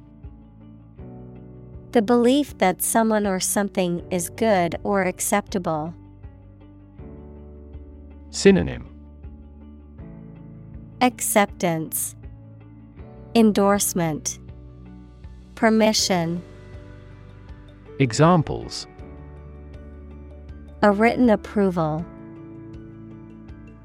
[1.93, 5.93] The belief that someone or something is good or acceptable.
[8.31, 8.89] Synonym
[11.03, 12.17] Acceptance
[13.35, 14.39] Endorsement
[15.57, 16.43] Permission
[17.99, 18.87] Examples
[20.81, 22.03] A written approval.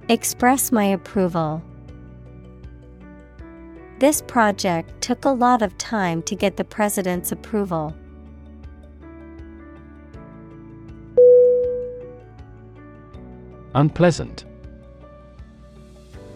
[0.08, 1.62] Express my approval.
[4.04, 7.96] This project took a lot of time to get the president's approval.
[13.74, 14.44] Unpleasant.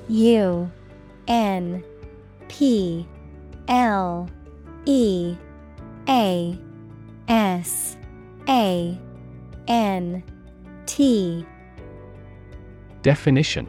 [0.07, 0.71] U
[1.27, 1.83] N
[2.47, 3.05] P
[3.67, 4.29] L
[4.85, 5.35] E
[6.07, 6.57] A
[7.27, 7.97] S
[8.47, 8.97] A
[9.67, 10.23] N
[10.85, 11.45] T.
[13.01, 13.67] Definition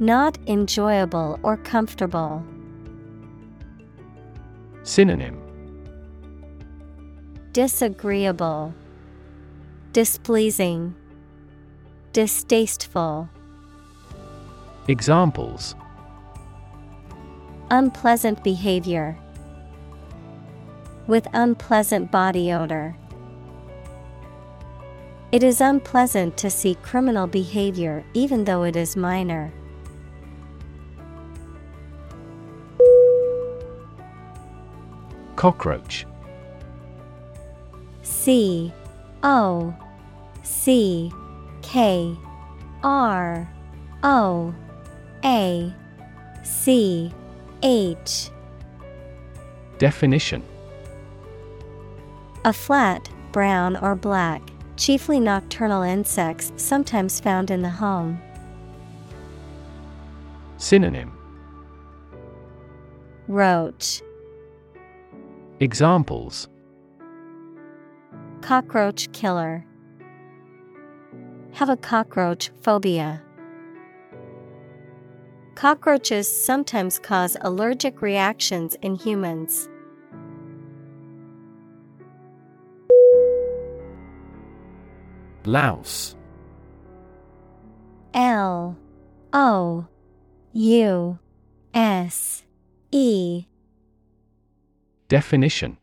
[0.00, 2.42] Not enjoyable or comfortable.
[4.82, 5.38] Synonym
[7.52, 8.72] Disagreeable,
[9.92, 10.94] Displeasing,
[12.14, 13.28] Distasteful.
[14.88, 15.74] Examples
[17.70, 19.18] Unpleasant behavior.
[21.06, 22.96] With unpleasant body odor.
[25.30, 29.52] It is unpleasant to see criminal behavior even though it is minor.
[35.40, 36.04] Cockroach.
[38.02, 38.70] C
[39.22, 39.74] O
[40.42, 41.10] C
[41.62, 42.14] K
[42.82, 43.50] R
[44.02, 44.54] O
[45.24, 45.74] A
[46.42, 47.10] C
[47.62, 48.28] H
[49.78, 50.42] Definition
[52.44, 54.42] A flat, brown or black,
[54.76, 58.20] chiefly nocturnal insects sometimes found in the home.
[60.58, 61.16] Synonym
[63.26, 64.02] Roach
[65.62, 66.48] Examples
[68.40, 69.66] Cockroach killer.
[71.52, 73.22] Have a cockroach phobia.
[75.56, 79.68] Cockroaches sometimes cause allergic reactions in humans.
[85.44, 86.16] Louse.
[88.14, 88.78] L
[89.34, 89.86] O
[90.54, 91.18] U
[91.74, 92.44] S
[92.92, 93.44] E
[95.10, 95.76] Definition.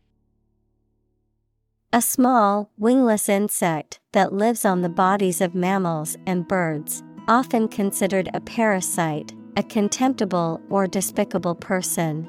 [1.92, 8.30] A small, wingless insect that lives on the bodies of mammals and birds, often considered
[8.32, 12.26] a parasite, a contemptible or despicable person.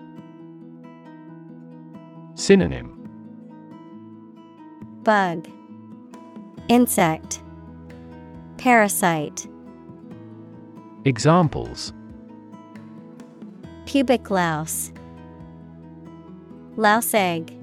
[2.36, 3.10] Synonym.
[5.04, 5.48] Bug.
[6.68, 7.42] Insect.
[8.58, 9.48] Parasite.
[11.06, 11.94] Examples.
[13.86, 14.92] Pubic louse
[16.80, 17.54] Louse egg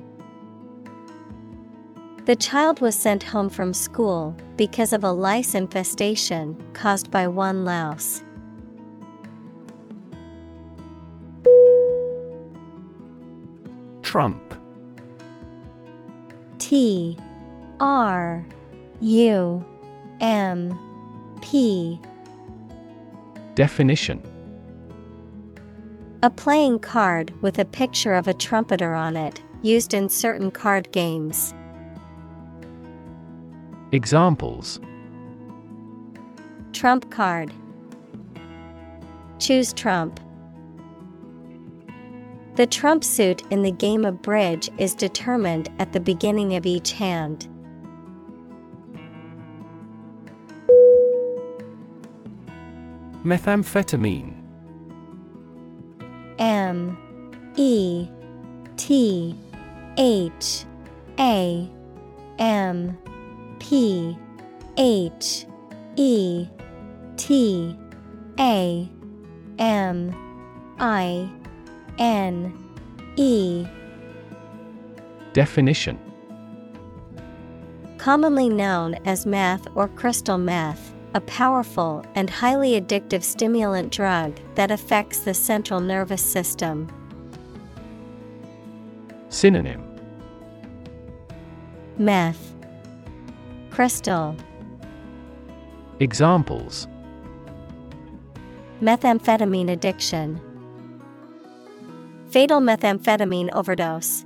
[2.26, 7.64] The child was sent home from school because of a lice infestation caused by one
[7.64, 8.22] louse.
[14.02, 14.42] Trump.
[16.58, 17.16] T
[17.80, 18.44] R
[19.00, 19.64] U
[20.20, 20.78] M
[21.40, 21.98] P
[23.54, 24.22] Definition
[26.26, 30.90] A playing card with a picture of a trumpeter on it, used in certain card
[30.90, 31.54] games.
[33.92, 34.80] Examples
[36.72, 37.52] Trump card.
[39.38, 40.18] Choose Trump.
[42.56, 46.90] The trump suit in the game of bridge is determined at the beginning of each
[46.90, 47.46] hand.
[53.24, 54.45] Methamphetamine.
[56.38, 56.96] M
[57.56, 58.08] E
[58.76, 59.34] T
[59.96, 60.64] H
[61.18, 61.68] A
[62.38, 62.98] M
[63.58, 64.16] P
[64.76, 65.46] H
[65.96, 66.46] E
[67.16, 67.78] T
[68.38, 68.88] A
[69.58, 71.30] M I
[71.98, 72.52] N
[73.16, 73.66] E.
[75.32, 75.98] Definition.
[77.98, 84.70] Commonly known as meth or crystal meth, a powerful and highly addictive stimulant drug that
[84.70, 86.86] affects the central nervous system.
[89.30, 89.82] Synonym.
[91.96, 92.52] Meth.
[93.70, 94.36] Crystal.
[96.00, 96.86] Examples.
[98.82, 100.38] Methamphetamine addiction.
[102.28, 104.25] Fatal methamphetamine overdose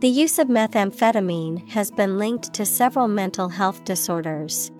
[0.00, 4.70] The use of methamphetamine has been linked to several mental health disorders.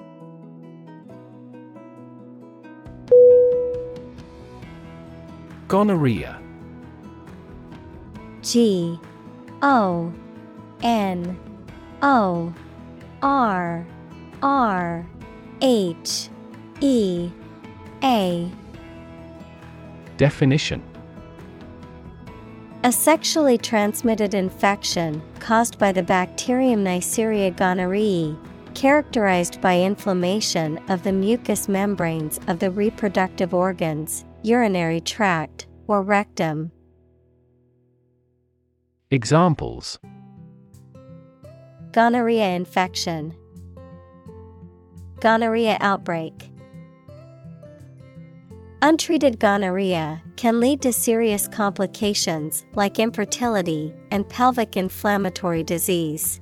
[5.66, 6.40] Gonorrhea.
[8.42, 9.00] G
[9.60, 10.12] O
[10.84, 11.36] N
[12.00, 12.54] O
[13.20, 13.84] R
[14.40, 15.06] R
[15.60, 16.28] H
[16.80, 17.28] E
[18.04, 18.48] A
[20.16, 20.88] Definition
[22.85, 28.39] A sexually transmitted infection caused by the bacterium Neisseria gonorrhoeae,
[28.74, 36.70] characterized by inflammation of the mucous membranes of the reproductive organs, urinary tract, or rectum.
[39.11, 39.99] Examples
[41.91, 43.35] Gonorrhea infection,
[45.18, 46.53] Gonorrhea outbreak.
[48.81, 56.41] Untreated gonorrhea can lead to serious complications like infertility and pelvic inflammatory disease.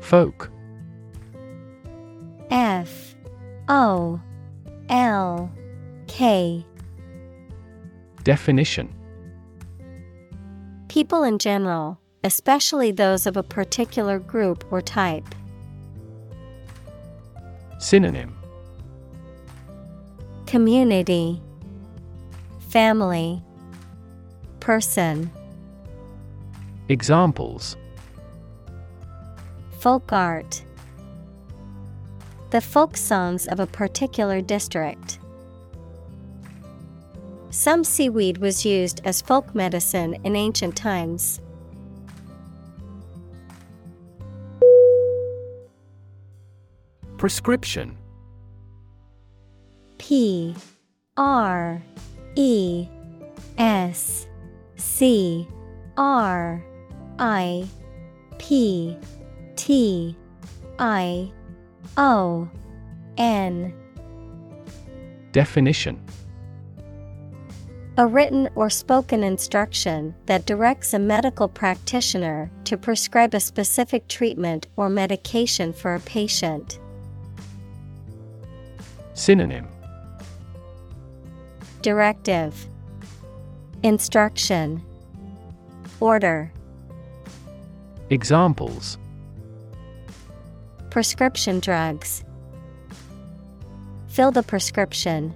[0.00, 0.50] Folk.
[2.50, 3.14] F
[3.68, 4.20] O
[4.90, 5.50] L
[6.08, 6.66] K
[8.22, 8.94] Definition
[10.88, 15.34] People in general, especially those of a particular group or type.
[17.80, 18.36] Synonym.
[20.46, 21.40] Community.
[22.68, 23.42] Family.
[24.60, 25.30] Person.
[26.90, 27.78] Examples.
[29.78, 30.62] Folk art.
[32.50, 35.18] The folk songs of a particular district.
[37.48, 41.40] Some seaweed was used as folk medicine in ancient times.
[47.20, 47.98] Prescription.
[49.98, 50.56] P
[51.18, 51.82] R
[52.34, 52.88] E
[53.58, 54.26] S
[54.76, 55.46] C
[55.98, 56.64] R
[57.18, 57.68] I
[58.38, 58.96] P
[59.54, 60.16] T
[60.78, 61.30] I
[61.98, 62.48] O
[63.18, 63.74] N.
[65.32, 66.02] Definition.
[67.98, 74.68] A written or spoken instruction that directs a medical practitioner to prescribe a specific treatment
[74.76, 76.80] or medication for a patient.
[79.20, 79.68] Synonym
[81.82, 82.66] Directive
[83.82, 84.82] Instruction
[86.00, 86.50] Order
[88.08, 88.96] Examples
[90.88, 92.24] Prescription drugs.
[94.08, 95.34] Fill the prescription.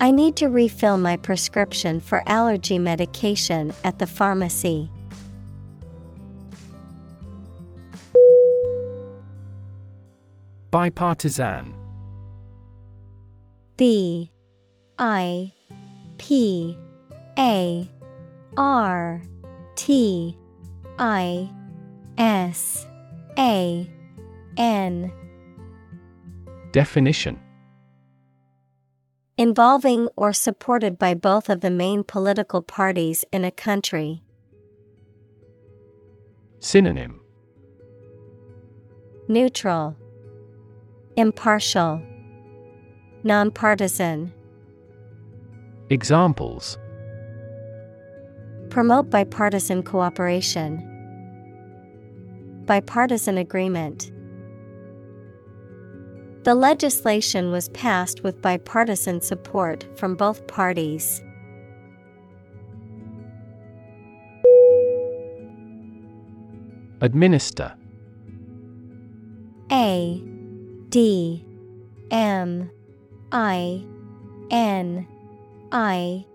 [0.00, 4.90] I need to refill my prescription for allergy medication at the pharmacy.
[10.72, 11.74] Bipartisan.
[13.76, 14.32] B
[14.98, 15.52] I
[16.16, 16.78] P
[17.38, 17.90] A
[18.56, 19.22] R
[19.76, 20.38] T
[20.98, 21.50] I
[22.16, 22.86] S
[23.38, 23.86] A
[24.56, 25.12] N.
[26.72, 27.38] Definition.
[29.36, 34.22] Involving or supported by both of the main political parties in a country.
[36.60, 37.20] Synonym.
[39.28, 39.96] Neutral,
[41.16, 42.00] Impartial,
[43.22, 44.32] Nonpartisan.
[45.90, 46.78] Examples
[48.70, 50.88] Promote bipartisan cooperation.
[52.64, 54.10] Bipartisan agreement.
[56.44, 61.20] The legislation was passed with bipartisan support from both parties.
[67.02, 67.74] Administer
[69.70, 70.31] A
[70.92, 71.42] D
[72.10, 72.70] M
[73.32, 73.82] I
[74.50, 75.08] N
[75.72, 76.26] I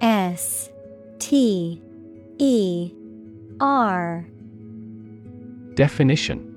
[0.00, 0.70] S
[1.20, 1.80] T
[2.38, 2.92] E
[3.60, 4.26] R.
[5.74, 6.48] Definition.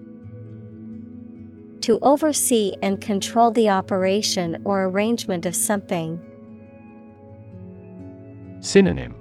[1.82, 6.20] To oversee and control the operation or arrangement of something.
[8.60, 9.14] Synonym.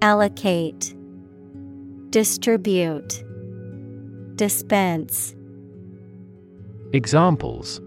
[0.00, 0.94] Allocate,
[2.08, 3.22] Distribute,
[4.36, 5.35] Dispense.
[6.96, 7.82] Examples.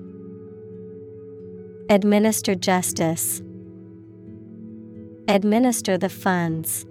[1.89, 3.41] Administer justice.
[5.27, 6.85] Administer the funds.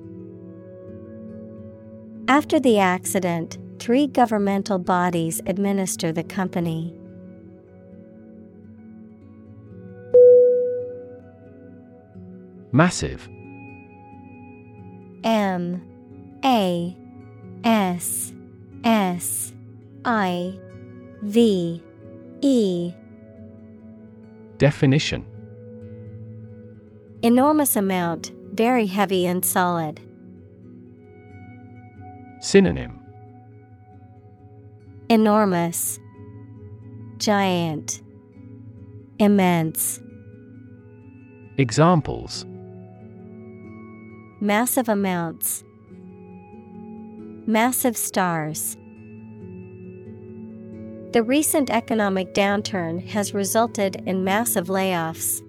[2.27, 6.93] After the accident, three governmental bodies administer the company.
[12.73, 13.29] Massive.
[15.23, 15.81] M.
[16.45, 16.97] A.
[17.63, 18.33] S.
[18.83, 19.53] S.
[20.05, 20.59] I.
[21.23, 21.85] V
[22.41, 22.95] E
[24.59, 25.25] Definition
[27.23, 30.01] Enormous amount, very heavy and solid.
[32.41, 33.01] Synonym
[35.09, 35.99] Enormous,
[37.17, 38.03] Giant,
[39.19, 40.01] Immense.
[41.57, 42.45] Examples
[44.41, 45.65] Massive amounts.
[47.47, 48.77] Massive stars.
[51.13, 55.43] The recent economic downturn has resulted in massive layoffs.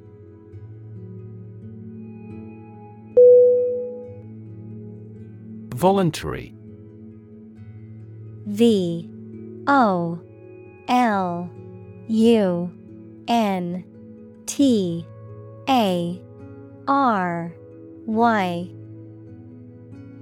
[5.76, 6.55] Voluntary.
[8.45, 9.10] V
[9.68, 10.20] O
[10.88, 11.49] L
[12.07, 12.72] U
[13.28, 13.84] N
[14.45, 15.05] T
[15.68, 16.22] A
[16.88, 17.53] R
[18.05, 18.70] Y.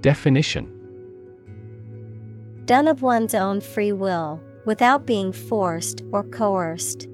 [0.00, 0.74] Definition.
[2.64, 7.08] Done of one's own free will, without being forced or coerced.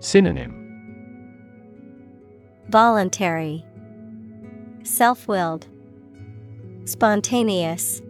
[0.00, 0.52] Synonym
[2.68, 3.64] Voluntary,
[4.82, 5.66] Self willed,
[6.84, 8.02] Spontaneous.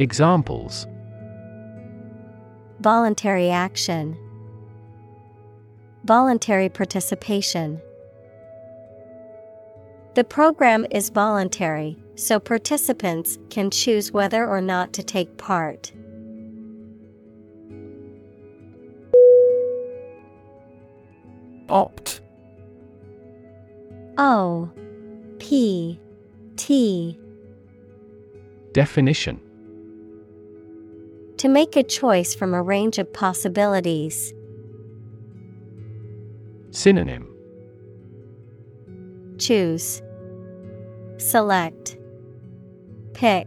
[0.00, 0.88] Examples
[2.80, 4.18] Voluntary action,
[6.02, 7.80] Voluntary participation.
[10.16, 15.92] The program is voluntary, so participants can choose whether or not to take part.
[21.68, 22.20] Opt
[24.18, 24.70] O
[25.38, 25.98] P
[26.56, 27.18] T
[28.72, 29.40] Definition
[31.38, 34.34] To make a choice from a range of possibilities.
[36.72, 37.28] Synonym
[39.38, 40.02] Choose.
[41.16, 41.96] Select.
[43.14, 43.46] Pick.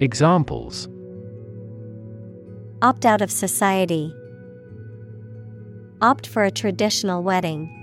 [0.00, 0.88] Examples
[2.80, 4.14] Opt out of society.
[6.00, 7.74] Opt for a traditional wedding.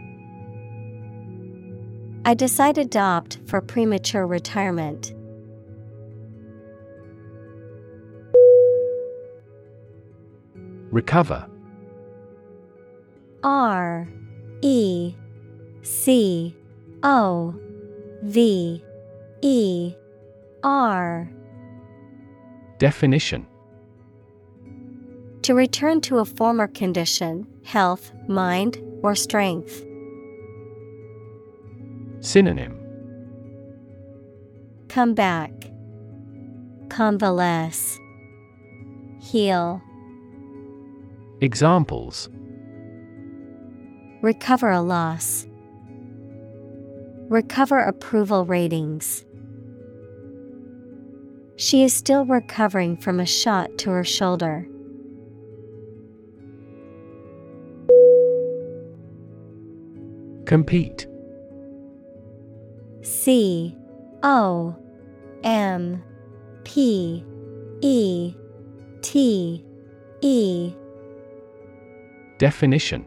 [2.23, 5.13] I decided to opt for premature retirement.
[10.91, 11.45] Recover
[13.43, 14.07] R
[14.61, 15.13] E
[15.83, 16.55] C
[17.03, 17.53] O
[18.23, 18.84] V
[19.45, 19.93] E
[20.63, 21.29] R
[22.79, 23.45] Definition
[25.43, 29.85] To return to a former condition, health, mind, or strength.
[32.21, 32.75] Synonym
[34.87, 35.51] Come back.
[36.89, 37.99] Convalesce.
[39.21, 39.79] Heal.
[41.41, 42.29] Examples
[44.23, 45.45] Recover a loss.
[47.29, 49.24] Recover approval ratings.
[51.57, 54.67] She is still recovering from a shot to her shoulder.
[60.45, 61.07] Compete
[63.01, 63.75] C
[64.21, 64.75] O
[65.43, 66.03] M
[66.63, 67.23] P
[67.81, 68.35] E
[69.01, 69.65] T
[70.21, 70.73] E
[72.37, 73.05] Definition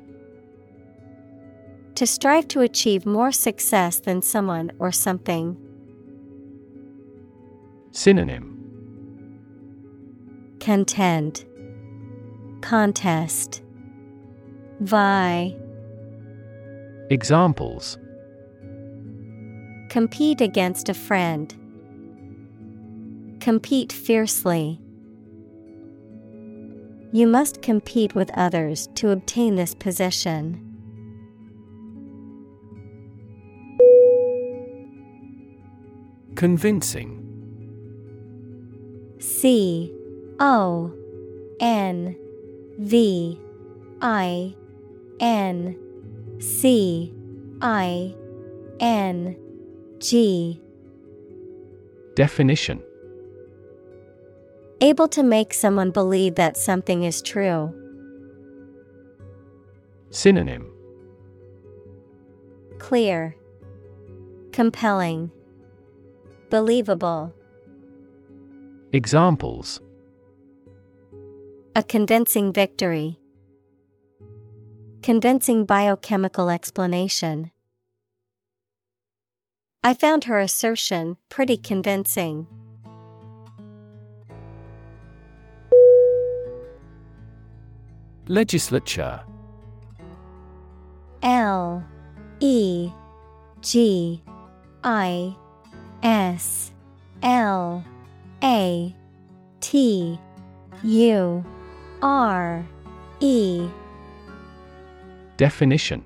[1.96, 5.67] To strive to achieve more success than someone or something.
[7.98, 8.54] Synonym
[10.60, 11.44] Contend
[12.60, 13.60] Contest
[14.78, 15.56] Vie
[17.10, 17.98] Examples
[19.88, 21.52] Compete against a friend.
[23.40, 24.80] Compete fiercely.
[27.10, 30.62] You must compete with others to obtain this position.
[36.36, 37.27] Convincing
[39.18, 39.92] C
[40.38, 40.92] O
[41.60, 42.16] N
[42.78, 43.40] V
[44.00, 44.54] I
[45.20, 45.76] N
[46.38, 47.12] C
[47.60, 48.14] I
[48.80, 49.36] N
[49.98, 50.60] G.
[52.14, 52.82] Definition.
[54.80, 57.74] Able to make someone believe that something is true.
[60.10, 60.70] Synonym.
[62.78, 63.34] Clear,
[64.52, 65.32] Compelling,
[66.50, 67.34] Believable.
[68.94, 69.82] Examples
[71.76, 73.18] A convincing victory.
[75.02, 77.50] Convincing biochemical explanation.
[79.84, 82.46] I found her assertion pretty convincing.
[88.26, 89.20] Legislature
[91.22, 91.84] L
[92.40, 92.90] E
[93.60, 94.22] G
[94.82, 95.36] I
[96.02, 96.72] S
[97.22, 97.84] L
[98.42, 98.94] A
[99.60, 100.18] T
[100.84, 101.44] U
[102.02, 102.66] R
[103.20, 103.68] E.
[105.36, 106.04] Definition.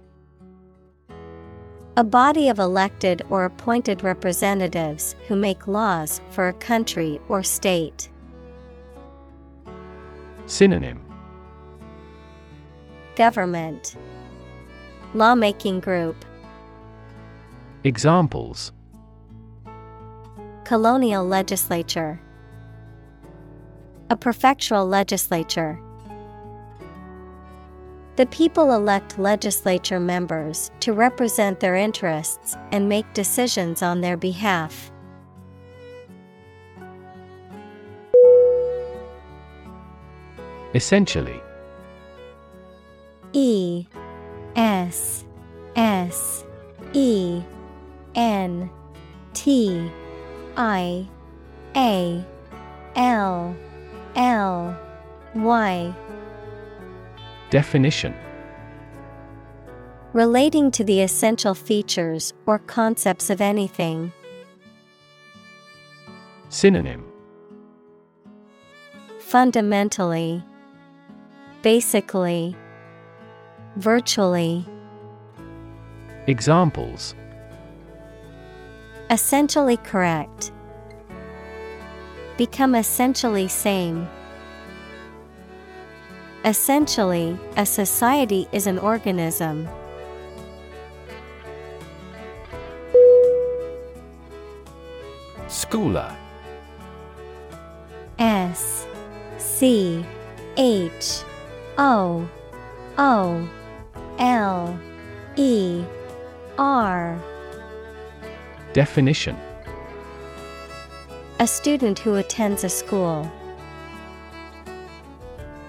[1.98, 8.08] A body of elected or appointed representatives who make laws for a country or state.
[10.46, 11.04] Synonym.
[13.14, 13.96] Government.
[15.12, 16.24] Lawmaking group.
[17.84, 18.72] Examples
[20.72, 22.18] Colonial legislature.
[24.08, 25.78] A prefectural legislature.
[28.16, 34.90] The people elect legislature members to represent their interests and make decisions on their behalf.
[40.74, 41.38] Essentially.
[43.34, 43.84] E
[44.56, 45.26] S
[45.76, 46.46] S
[46.94, 47.42] E
[48.14, 48.70] N
[49.34, 49.92] T
[50.56, 51.08] I
[51.76, 52.24] A
[52.96, 53.56] L
[54.16, 54.76] L
[55.34, 55.94] Y.
[57.50, 58.14] Definition.
[60.12, 64.12] Relating to the essential features or concepts of anything.
[66.50, 67.04] Synonym.
[69.18, 70.44] Fundamentally,
[71.62, 72.56] Basically,
[73.76, 74.66] Virtually,
[76.26, 77.14] Examples
[79.12, 80.52] Essentially correct.
[82.38, 84.08] Become essentially same.
[86.46, 89.68] Essentially, a society is an organism.
[95.46, 96.16] Schooler
[98.18, 98.86] S
[99.36, 100.02] C
[100.56, 101.22] H
[101.76, 102.26] O
[102.96, 103.48] O
[104.18, 104.80] L
[105.36, 105.84] E
[106.56, 107.31] R.
[108.72, 109.36] Definition
[111.40, 113.30] A student who attends a school.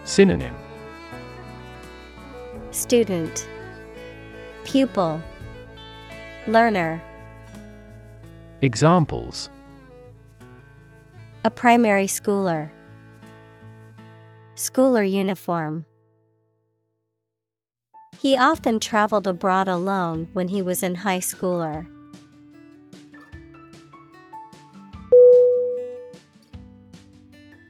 [0.06, 0.56] Synonym
[2.72, 3.46] Student
[4.64, 5.22] Pupil
[6.48, 7.04] Learner
[8.62, 9.50] Examples
[11.44, 12.70] A primary schooler.
[14.56, 15.86] Schooler uniform.
[18.18, 21.86] He often traveled abroad alone when he was in high schooler.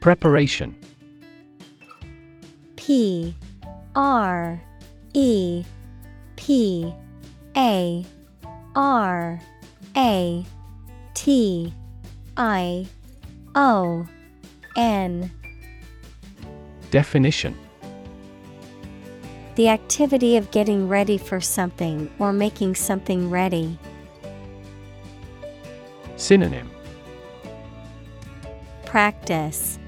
[0.03, 0.75] Preparation.
[2.75, 3.33] P
[3.95, 4.61] R
[5.13, 5.63] E
[6.35, 6.93] P
[7.55, 8.05] A
[8.75, 9.39] R
[9.95, 10.45] A
[11.13, 11.73] T
[12.35, 12.85] I
[13.55, 14.05] O
[14.75, 15.31] N.
[16.91, 17.57] Definition.
[19.55, 23.79] The activity of getting ready for something or making something ready.
[26.17, 26.69] Synonym.
[28.83, 29.79] Practice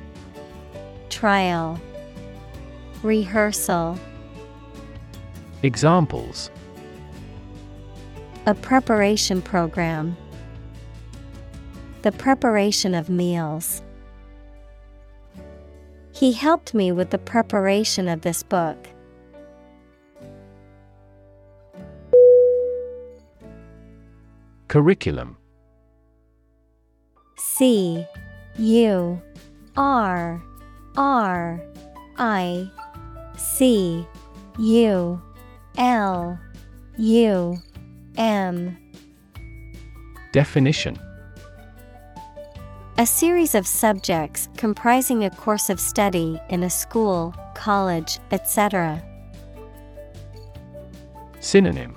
[1.16, 1.80] Trial
[3.02, 3.98] Rehearsal
[5.64, 6.52] Examples
[8.48, 10.18] A preparation program.
[12.02, 13.82] The preparation of meals.
[16.12, 18.90] He helped me with the preparation of this book.
[24.68, 25.38] Curriculum
[27.38, 28.06] C
[28.58, 29.22] U
[29.78, 30.44] R
[30.98, 31.62] R
[32.18, 32.70] I
[33.38, 34.08] C
[34.58, 35.22] U
[35.78, 36.40] L
[36.98, 37.58] U
[38.18, 38.78] M.
[40.32, 40.98] Definition.
[42.98, 49.04] A series of subjects comprising a course of study in a school, college, etc.
[51.42, 51.94] Synonym.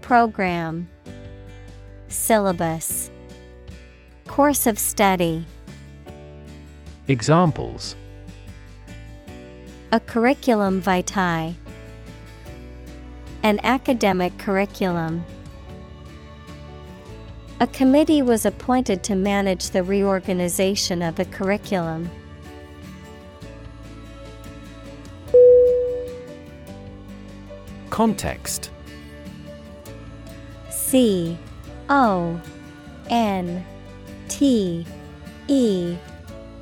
[0.00, 0.88] Program.
[2.08, 3.10] Syllabus.
[4.26, 5.44] Course of study
[7.08, 7.96] Examples.
[9.92, 11.54] A curriculum vitae.
[13.42, 15.24] An academic curriculum.
[17.60, 22.10] A committee was appointed to manage the reorganization of the curriculum.
[27.88, 28.70] Context.
[30.68, 31.38] C
[31.88, 32.38] O
[33.08, 33.64] N
[34.28, 34.84] T
[35.48, 35.96] E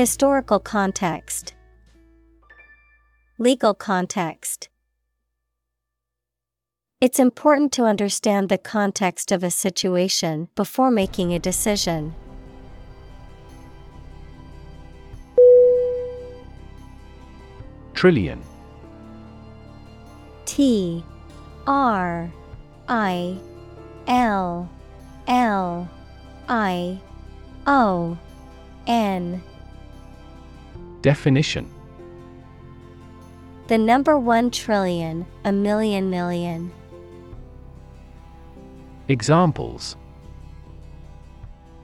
[0.00, 1.52] Historical context.
[3.36, 4.70] Legal context.
[7.02, 12.14] It's important to understand the context of a situation before making a decision.
[17.92, 18.40] Trillion.
[20.46, 21.04] T
[21.66, 22.32] R
[22.88, 23.36] I
[24.06, 24.66] L
[25.28, 25.90] L
[26.48, 26.98] I
[27.66, 28.16] O
[28.86, 29.42] N
[31.02, 31.72] Definition
[33.68, 36.70] The number one trillion, a million million.
[39.08, 39.96] Examples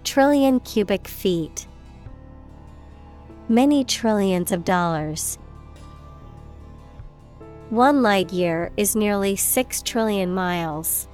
[0.05, 1.67] Trillion cubic feet.
[3.49, 5.39] Many trillions of dollars.
[7.71, 11.09] One light year is nearly 6 trillion miles.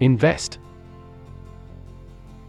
[0.00, 0.58] Invest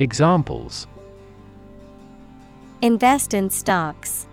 [0.00, 0.86] Examples
[2.80, 4.26] Invest in stocks.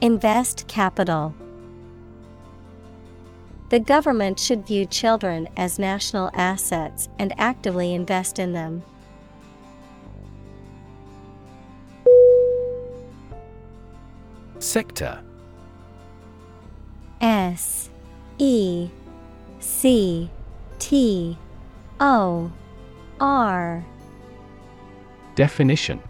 [0.00, 1.32] Invest capital.
[3.68, 8.82] The government should view children as national assets and actively invest in them.
[14.58, 15.22] Sector
[17.20, 17.88] S
[18.38, 18.90] E
[19.60, 20.28] C
[20.80, 21.38] T
[22.00, 22.50] O
[23.20, 23.84] R
[25.36, 26.00] Definition.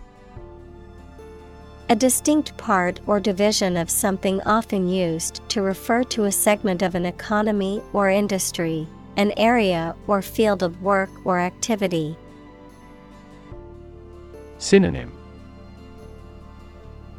[1.89, 6.97] A distinct part or division of something often used to refer to a segment of
[6.97, 12.17] an economy or industry, an area or field of work or activity.
[14.59, 15.13] Synonym.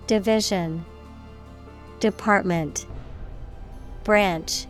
[0.06, 0.86] Division.
[2.00, 2.86] Department.
[4.04, 4.66] Branch.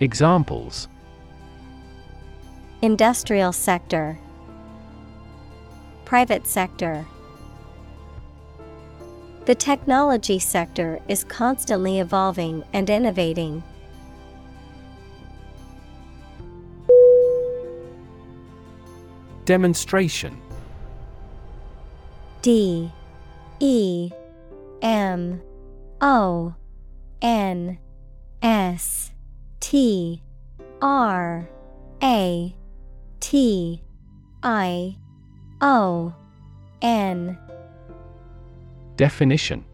[0.00, 0.88] Examples
[2.84, 4.18] Industrial sector.
[6.04, 7.06] Private sector.
[9.46, 13.62] The technology sector is constantly evolving and innovating.
[19.46, 20.38] Demonstration.
[22.42, 22.92] D.
[23.60, 24.10] E.
[24.82, 25.40] M.
[26.02, 26.54] O.
[27.22, 27.78] N.
[28.42, 29.10] S.
[29.60, 30.22] T.
[30.82, 31.48] R.
[32.02, 32.54] A
[33.24, 33.80] T
[34.42, 34.98] I
[35.62, 36.14] O
[36.82, 37.38] N.
[38.96, 39.64] Definition.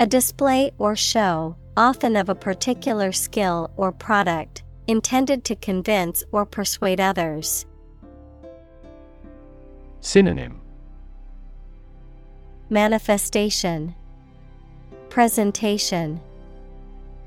[0.00, 6.44] A display or show, often of a particular skill or product, intended to convince or
[6.44, 7.64] persuade others.
[10.00, 10.60] Synonym.
[12.70, 13.94] Manifestation.
[15.10, 16.20] Presentation.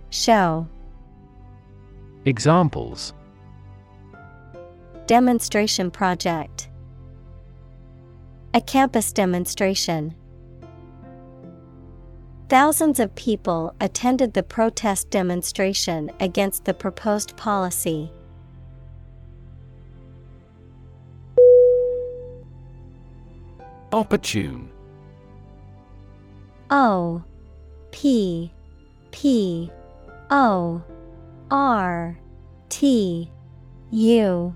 [0.10, 0.68] Show.
[2.26, 3.14] Examples
[5.08, 6.68] Demonstration project.
[8.56, 10.16] A campus demonstration.
[12.50, 18.12] Thousands of people attended the protest demonstration against the proposed policy.
[23.94, 24.72] Opportune.
[26.72, 27.24] O
[27.92, 28.52] P
[29.12, 29.72] P
[30.32, 30.84] O
[31.52, 32.18] R
[32.70, 33.32] T
[33.92, 34.56] U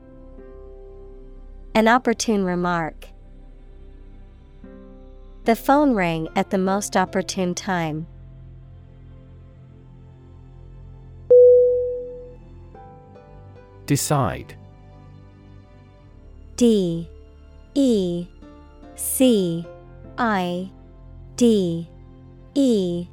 [1.73, 3.07] An opportune remark.
[5.45, 8.07] The phone rang at the most opportune time.
[13.85, 14.53] Decide.
[16.57, 17.09] D.
[17.73, 18.27] E.
[18.95, 19.65] C.
[20.17, 20.69] I.
[21.37, 21.89] D.
[22.53, 23.07] E.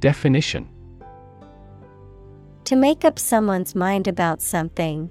[0.00, 0.68] Definition.
[2.64, 5.10] To make up someone's mind about something,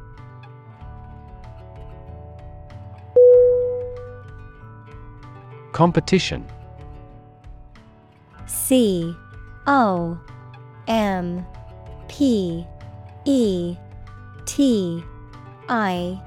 [5.71, 6.45] Competition.
[8.45, 9.15] C
[9.67, 10.19] O
[10.87, 11.45] M
[12.07, 12.65] P
[13.25, 13.77] E
[14.45, 15.03] T
[15.69, 16.21] I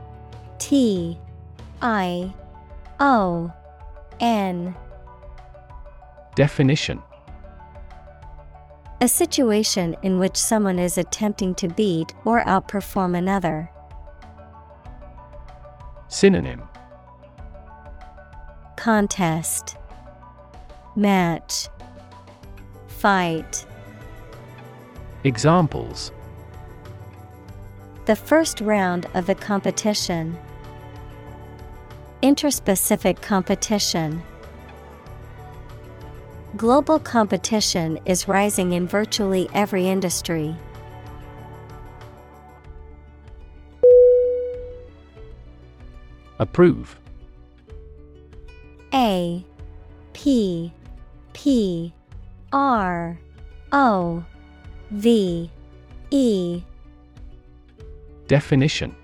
[0.59, 1.19] T
[1.83, 2.35] I
[3.01, 3.53] O
[4.21, 4.75] N.
[6.35, 7.03] Definition.
[9.01, 13.71] A situation in which someone is attempting to beat or outperform another.
[16.09, 16.63] Synonym
[18.85, 19.79] Contest
[20.95, 21.69] Match
[22.87, 23.65] Fight
[25.25, 26.13] Examples
[28.05, 30.37] The first round of the competition.
[32.23, 34.23] Interspecific competition.
[36.55, 40.55] Global competition is rising in virtually every industry.
[46.39, 46.99] Approve
[48.95, 49.45] A
[50.13, 50.73] P
[51.33, 51.93] P
[52.53, 53.19] R
[53.73, 54.25] O
[54.91, 55.51] V
[56.11, 56.63] E.
[58.29, 58.95] Definition.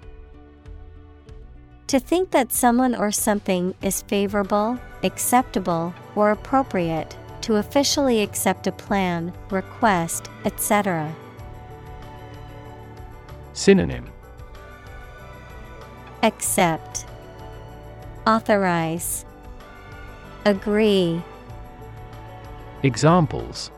[1.89, 8.73] To think that someone or something is favorable, acceptable, or appropriate, to officially accept a
[8.73, 11.13] plan, request, etc.
[13.55, 14.09] Synonym.
[16.23, 17.07] Accept,
[18.25, 19.25] Authorize,
[20.47, 21.23] Agree,
[22.83, 23.71] Examples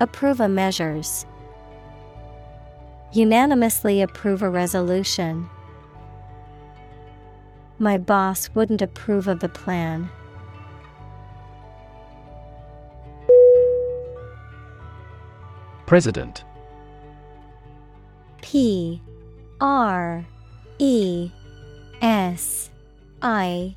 [0.00, 1.24] Approve a measures.
[3.12, 5.48] Unanimously approve a resolution.
[7.78, 10.10] My boss wouldn't approve of the plan.
[15.86, 16.44] President
[18.42, 19.00] P
[19.60, 20.24] R
[20.78, 21.30] E
[22.02, 22.70] S
[23.22, 23.76] I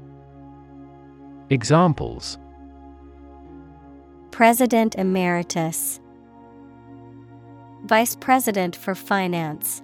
[1.51, 2.37] Examples.
[4.31, 5.99] President Emeritus.
[7.83, 9.83] Vice President for Finance.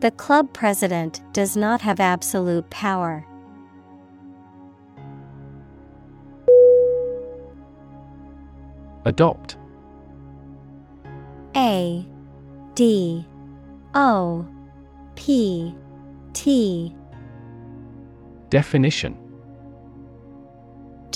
[0.00, 3.26] The club president does not have absolute power.
[9.04, 9.58] Adopt.
[11.54, 12.06] A
[12.74, 13.26] D
[13.94, 14.48] O
[15.14, 15.74] P
[16.32, 16.96] T.
[18.48, 19.25] Definition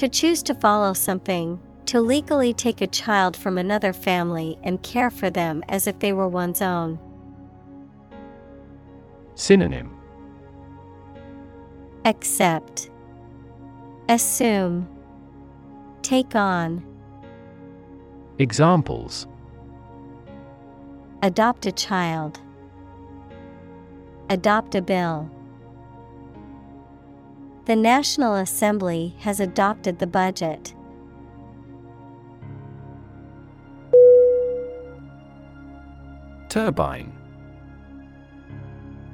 [0.00, 5.10] To choose to follow something, to legally take a child from another family and care
[5.10, 6.98] for them as if they were one's own.
[9.34, 9.94] Synonym.
[12.06, 12.88] Accept,
[14.08, 14.88] Assume,
[16.00, 16.82] Take on,
[18.38, 19.26] Examples.
[21.22, 22.40] Adopt a child,
[24.30, 25.30] Adopt a bill.
[27.70, 30.74] The National Assembly has adopted the budget.
[36.48, 37.12] Turbine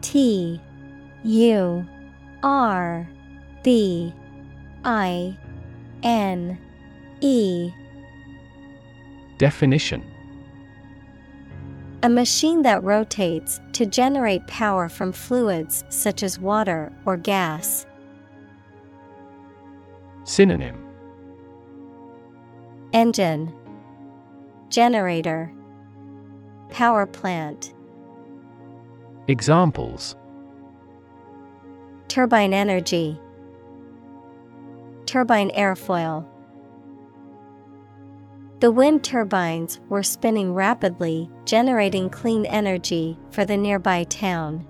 [0.00, 0.58] T
[1.22, 1.86] U
[2.42, 3.06] R
[3.62, 4.14] B
[4.86, 5.36] I
[6.02, 6.58] N
[7.20, 7.70] E
[9.36, 10.02] Definition
[12.02, 17.84] A machine that rotates to generate power from fluids such as water or gas.
[20.26, 20.84] Synonym.
[22.92, 23.54] Engine.
[24.70, 25.52] Generator.
[26.68, 27.72] Power plant.
[29.28, 30.16] Examples.
[32.08, 33.20] Turbine energy.
[35.06, 36.26] Turbine airfoil.
[38.58, 44.66] The wind turbines were spinning rapidly, generating clean energy for the nearby town.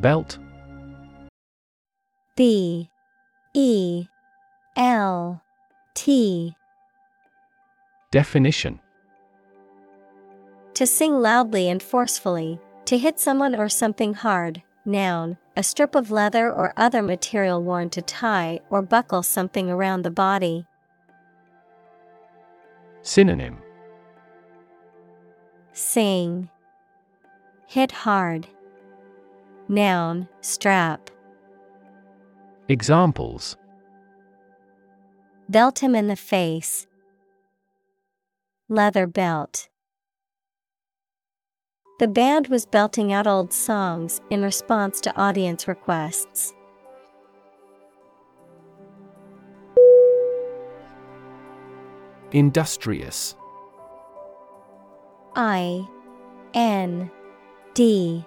[0.00, 0.38] Belt
[2.36, 2.88] B
[3.54, 4.06] E
[4.76, 5.42] L
[5.94, 6.54] T
[8.10, 8.80] Definition
[10.74, 14.62] To sing loudly and forcefully, to hit someone or something hard.
[14.86, 20.02] Noun, a strip of leather or other material worn to tie or buckle something around
[20.02, 20.64] the body.
[23.02, 23.58] Synonym
[25.72, 26.48] Sing.
[27.66, 28.48] Hit hard.
[29.70, 31.10] Noun, strap.
[32.68, 33.56] Examples
[35.48, 36.88] Belt him in the face.
[38.68, 39.68] Leather belt.
[42.00, 46.52] The band was belting out old songs in response to audience requests.
[52.32, 53.36] Industrious
[55.36, 55.86] I
[56.54, 57.08] N
[57.74, 58.26] D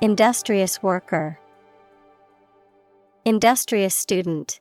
[0.00, 1.40] Industrious worker,
[3.24, 4.60] Industrious student.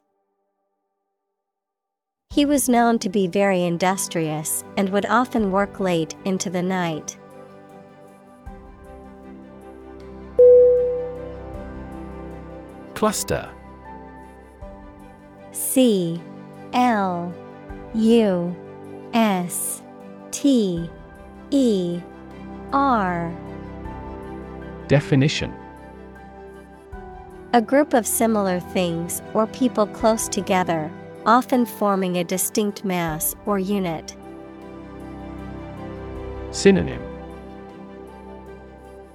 [2.31, 7.19] He was known to be very industrious and would often work late into the night.
[12.95, 13.47] Cluster.
[15.51, 16.19] C.
[16.73, 17.31] L.
[17.93, 18.55] U.
[19.13, 19.83] S.
[20.31, 20.89] T.
[21.51, 22.01] E.
[22.73, 23.46] R
[24.87, 25.53] Definition
[27.53, 30.89] A group of similar things or people close together,
[31.25, 34.15] often forming a distinct mass or unit.
[36.51, 37.01] Synonym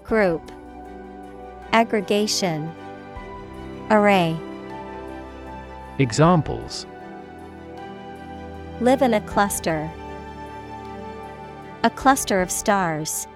[0.05, 0.53] Group
[1.73, 2.71] Aggregation
[3.91, 4.37] Array
[5.99, 6.87] Examples
[8.81, 9.91] Live in a cluster.
[11.85, 13.27] A cluster of stars.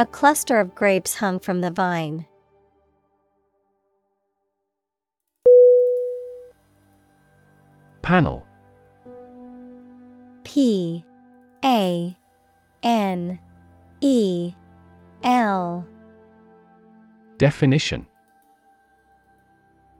[0.00, 2.24] A cluster of grapes hung from the vine.
[8.00, 8.46] Panel.
[10.44, 11.04] P.
[11.64, 12.16] A.
[12.84, 13.40] N.
[14.00, 14.54] E.
[15.24, 15.84] L.
[17.38, 18.06] Definition.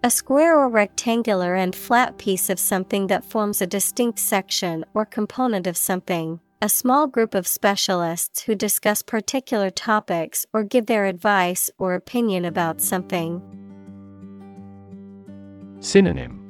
[0.05, 5.05] A square or rectangular and flat piece of something that forms a distinct section or
[5.05, 6.39] component of something.
[6.60, 12.44] A small group of specialists who discuss particular topics or give their advice or opinion
[12.44, 13.40] about something.
[15.78, 16.40] Synonym.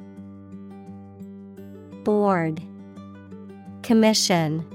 [2.03, 2.59] Board.
[3.83, 4.65] Commission.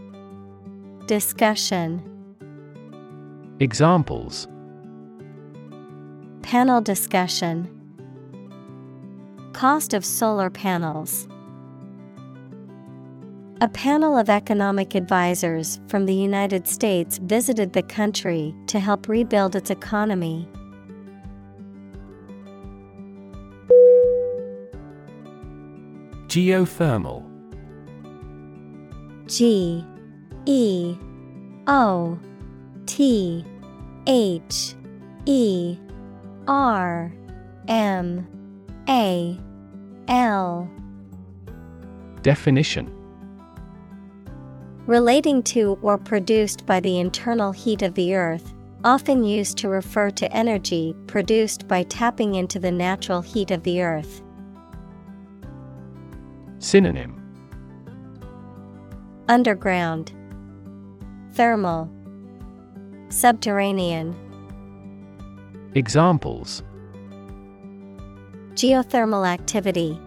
[1.06, 2.00] Discussion.
[3.58, 4.46] Examples.
[6.42, 7.68] Panel discussion.
[9.52, 11.26] Cost of solar panels.
[13.60, 19.54] A panel of economic advisors from the United States visited the country to help rebuild
[19.54, 20.48] its economy.
[26.26, 27.22] Geothermal.
[29.26, 29.84] G
[30.46, 30.96] E
[31.68, 32.18] O
[32.86, 33.44] T
[34.08, 34.74] H
[35.26, 35.78] E
[36.48, 37.12] R
[37.68, 38.26] M
[38.88, 39.38] A
[40.08, 40.68] L.
[42.22, 43.03] Definition
[44.86, 48.52] Relating to or produced by the internal heat of the earth,
[48.84, 53.80] often used to refer to energy produced by tapping into the natural heat of the
[53.80, 54.20] earth.
[56.58, 57.18] Synonym
[59.26, 60.12] Underground,
[61.32, 61.90] Thermal,
[63.08, 64.14] Subterranean.
[65.74, 66.62] Examples
[68.52, 69.98] Geothermal activity,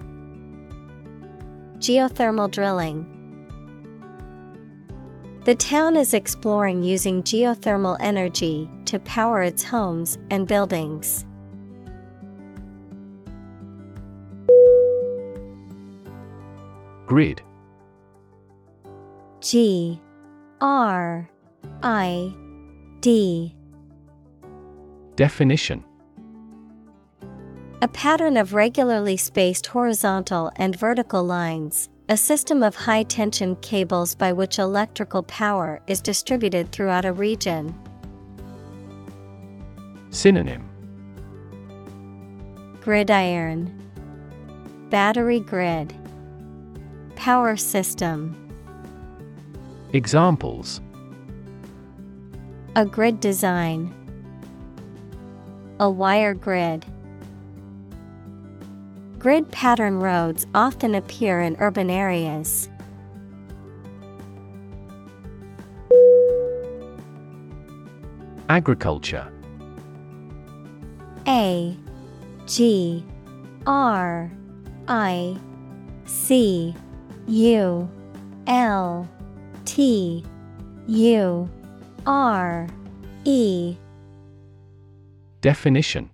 [1.80, 3.17] Geothermal drilling.
[5.48, 11.26] The town is exploring using geothermal energy to power its homes and buildings.
[17.06, 17.42] Grid.
[19.40, 20.02] G
[20.60, 21.30] R
[21.82, 22.34] I
[23.00, 23.56] D.
[25.16, 25.82] Definition.
[27.82, 34.16] A pattern of regularly spaced horizontal and vertical lines, a system of high tension cables
[34.16, 37.76] by which electrical power is distributed throughout a region.
[40.10, 40.64] Synonym
[42.80, 43.74] Gridiron,
[44.90, 45.94] Battery grid,
[47.18, 48.36] Power system.
[49.92, 50.80] Examples
[52.78, 53.94] A grid design.
[55.82, 56.86] A wire grid.
[59.20, 62.70] Grid pattern roads often appear in urban areas.
[68.48, 69.28] Agriculture.
[71.28, 71.76] A
[72.46, 73.04] G
[73.66, 74.32] R
[74.88, 75.38] I
[76.06, 76.76] C
[77.28, 77.90] U
[78.46, 79.10] L
[79.66, 80.24] T
[80.88, 81.50] U
[82.06, 82.68] R
[83.26, 83.76] E.
[85.42, 86.10] Definition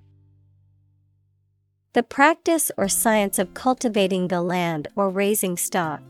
[1.93, 6.01] The practice or science of cultivating the land or raising stock.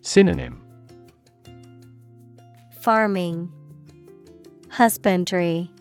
[0.00, 0.62] Synonym
[2.80, 3.50] Farming,
[4.68, 5.72] Husbandry,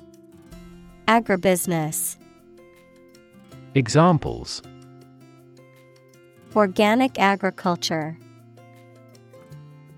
[1.08, 2.18] Agribusiness.
[3.76, 4.64] Examples
[6.56, 8.18] Organic agriculture,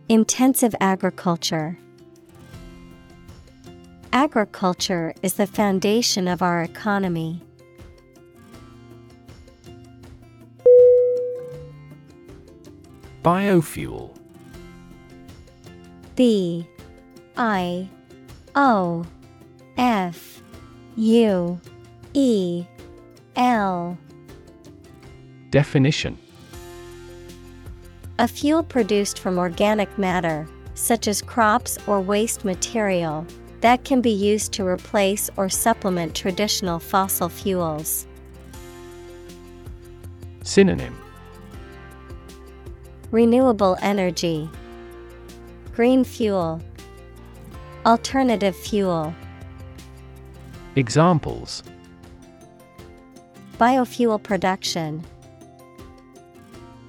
[0.10, 1.78] Intensive agriculture.
[4.12, 7.42] Agriculture is the foundation of our economy.
[13.24, 14.14] Biofuel.
[16.16, 16.68] B
[17.38, 17.88] I
[18.54, 19.06] O
[19.78, 20.44] F
[20.98, 21.60] U
[22.14, 22.66] E
[23.38, 23.98] L.
[25.52, 26.18] Definition.
[28.20, 33.26] A fuel produced from organic matter, such as crops or waste material,
[33.62, 38.06] that can be used to replace or supplement traditional fossil fuels.
[40.44, 41.03] Synonym
[43.14, 44.50] Renewable energy,
[45.76, 46.60] Green fuel,
[47.86, 49.14] Alternative fuel.
[50.76, 51.62] Examples
[53.60, 55.06] Biofuel production,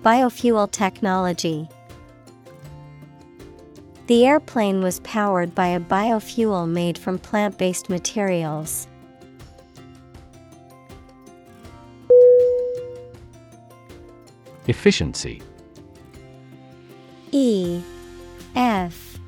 [0.02, 1.68] Biofuel technology.
[4.06, 8.88] The airplane was powered by a biofuel made from plant based materials.
[14.66, 15.42] Efficiency
[17.34, 17.82] E
[18.54, 19.18] F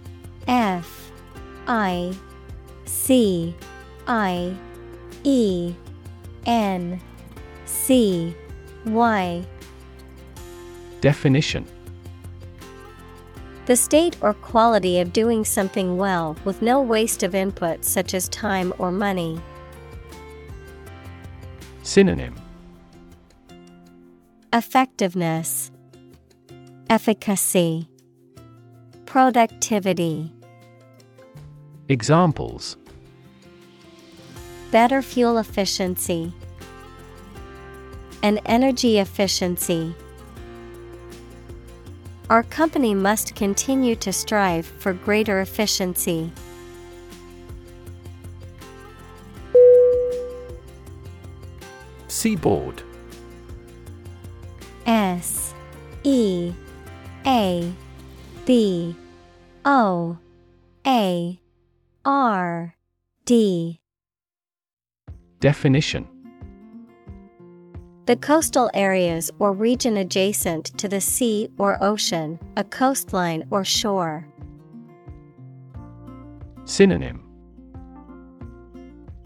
[0.46, 1.10] F
[1.66, 2.14] I
[2.84, 3.52] C
[4.06, 4.54] I
[5.24, 5.74] E
[6.46, 7.00] N
[7.64, 8.32] C
[8.84, 9.44] Y.
[11.00, 11.66] Definition.
[13.66, 18.28] The state or quality of doing something well with no waste of input such as
[18.28, 19.40] time or money.
[21.82, 22.36] Synonym.
[24.52, 25.72] Effectiveness,
[26.88, 27.88] Efficacy,
[29.06, 30.32] Productivity.
[31.88, 32.76] Examples
[34.72, 36.34] Better fuel efficiency,
[38.22, 39.94] and energy efficiency.
[42.28, 46.32] Our company must continue to strive for greater efficiency.
[52.08, 52.82] Seaboard
[54.84, 55.54] S
[56.02, 56.52] E
[57.24, 57.72] A
[58.46, 58.94] B
[59.64, 60.16] O
[60.86, 61.40] A
[62.04, 62.74] R
[63.24, 63.80] D.
[65.40, 66.06] Definition.
[68.06, 74.28] The coastal areas or region adjacent to the sea or ocean, a coastline or shore.
[76.66, 77.24] Synonym.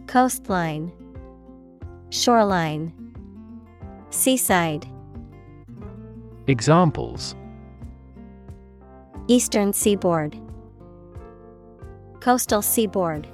[0.07, 0.91] Coastline,
[2.09, 2.91] Shoreline,
[4.09, 4.87] Seaside,
[6.47, 7.37] Examples
[9.31, 10.37] Eastern Seaboard,
[12.19, 13.29] Coastal Seaboard.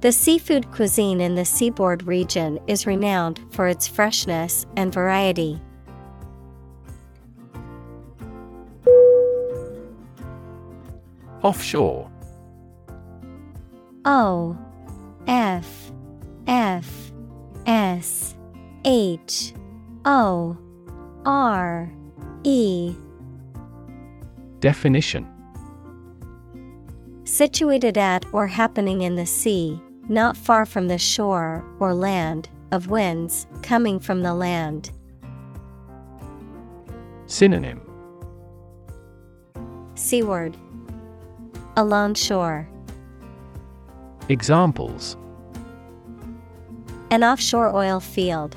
[0.00, 5.62] The seafood cuisine in the seaboard region is renowned for its freshness and variety.
[11.44, 12.10] Offshore
[14.04, 14.58] O
[15.28, 15.92] F
[16.48, 17.12] F
[17.66, 18.34] S
[18.84, 19.54] H
[20.04, 20.58] O
[21.24, 21.92] R
[22.42, 22.96] E
[24.60, 25.26] Definition.
[27.24, 32.88] Situated at or happening in the sea, not far from the shore or land, of
[32.88, 34.90] winds coming from the land.
[37.26, 37.80] Synonym.
[39.94, 40.56] Seaward,
[41.76, 42.68] Along shore,
[44.28, 45.16] Examples.
[47.10, 48.56] An offshore oil field,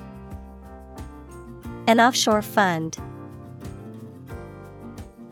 [1.87, 2.97] an offshore fund.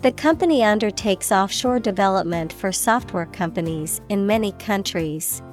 [0.02, 5.44] The company undertakes offshore development for software companies in many countries.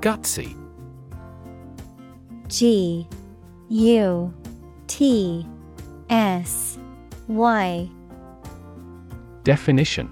[0.00, 0.56] Gutsy.
[2.48, 3.06] G
[3.68, 4.34] U
[4.86, 5.46] T
[6.08, 6.78] S
[7.28, 7.90] Y.
[9.44, 10.10] Definition.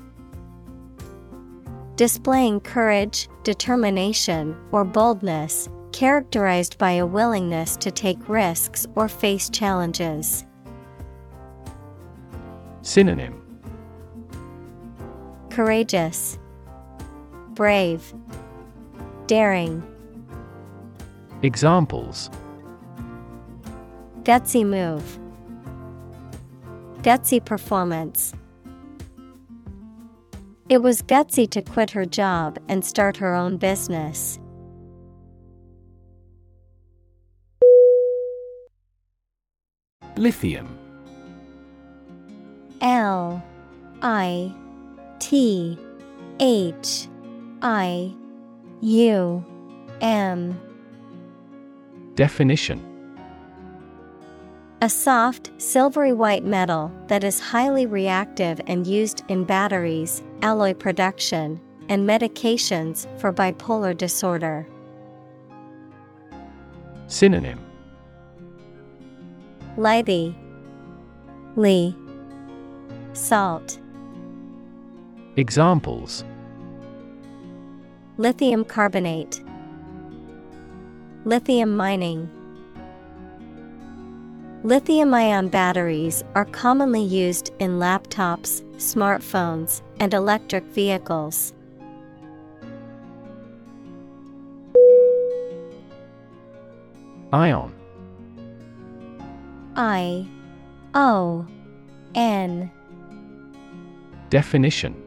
[1.97, 10.45] Displaying courage, determination, or boldness, characterized by a willingness to take risks or face challenges.
[12.83, 13.43] Synonym
[15.51, 16.39] Courageous,
[17.49, 18.15] Brave,
[19.27, 19.83] Daring,
[21.43, 22.31] Examples
[24.23, 25.19] Gutsy move,
[27.03, 28.35] Gutsy performance.
[30.69, 34.39] It was gutsy to quit her job and start her own business.
[40.19, 40.69] Lithium.
[42.81, 43.43] L
[44.03, 44.53] I
[45.21, 45.79] T
[46.41, 47.09] H
[47.63, 48.13] I
[48.81, 49.45] U
[50.01, 50.61] M.
[52.17, 52.85] Definition.
[54.81, 61.61] A soft, silvery white metal that is highly reactive and used in batteries, alloy production,
[61.89, 64.69] and medications for bipolar disorder.
[67.07, 67.68] Synonym
[69.79, 70.35] Lithy,
[71.55, 71.95] Lee,
[73.13, 73.79] Salt,
[75.37, 76.25] Examples.
[78.17, 79.41] Lithium carbonate,
[81.25, 82.29] Lithium mining.
[84.65, 91.53] Lithium ion batteries are commonly used in laptops, smartphones, and electric vehicles.
[97.33, 97.78] Ion
[99.79, 100.27] I
[100.95, 101.47] O
[102.17, 102.69] N
[104.29, 105.01] Definition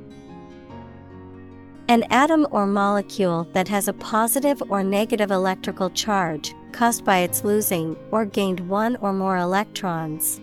[1.90, 7.44] An atom or molecule that has a positive or negative electrical charge caused by its
[7.44, 10.40] losing or gained one or more electrons.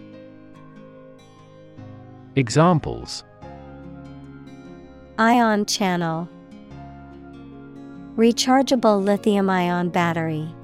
[2.36, 3.24] Examples
[5.16, 6.28] Ion channel
[8.14, 10.54] Rechargeable lithium ion battery.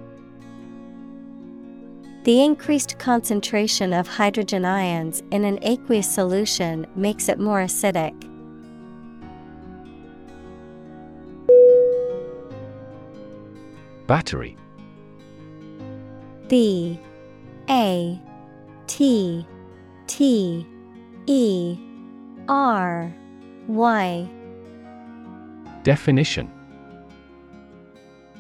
[2.24, 8.14] The increased concentration of hydrogen ions in an aqueous solution makes it more acidic.
[14.06, 14.56] Battery.
[16.48, 16.98] B.
[17.68, 18.18] A.
[18.86, 19.46] T.
[20.06, 20.66] T.
[21.26, 21.78] E.
[22.48, 23.14] R.
[23.66, 24.30] Y.
[25.82, 26.50] Definition.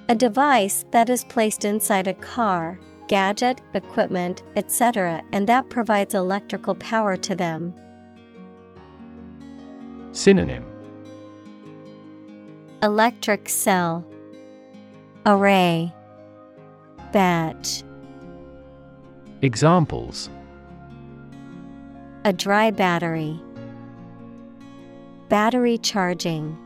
[0.08, 2.78] A device that is placed inside a car,
[3.08, 7.74] gadget, equipment, etc., and that provides electrical power to them.
[10.12, 10.64] Synonym
[12.82, 14.04] Electric cell,
[15.26, 15.92] Array,
[17.12, 17.82] Batch.
[19.42, 20.28] Examples
[22.24, 23.40] A dry battery.
[25.28, 26.58] Battery charging.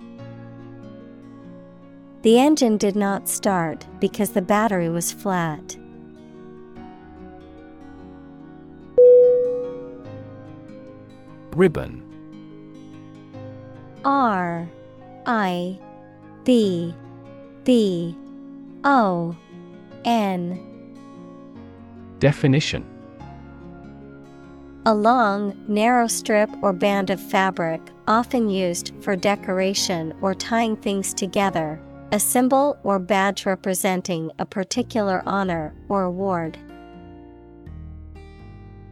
[2.22, 5.76] The engine did not start because the battery was flat.
[11.58, 12.04] Ribbon.
[14.04, 14.70] R
[15.26, 15.76] I
[16.44, 16.94] B
[17.64, 18.16] B
[18.84, 19.36] O
[20.04, 20.60] N.
[22.20, 22.86] Definition.
[24.86, 31.12] A long, narrow strip or band of fabric, often used for decoration or tying things
[31.12, 31.80] together,
[32.12, 36.56] a symbol or badge representing a particular honor or award.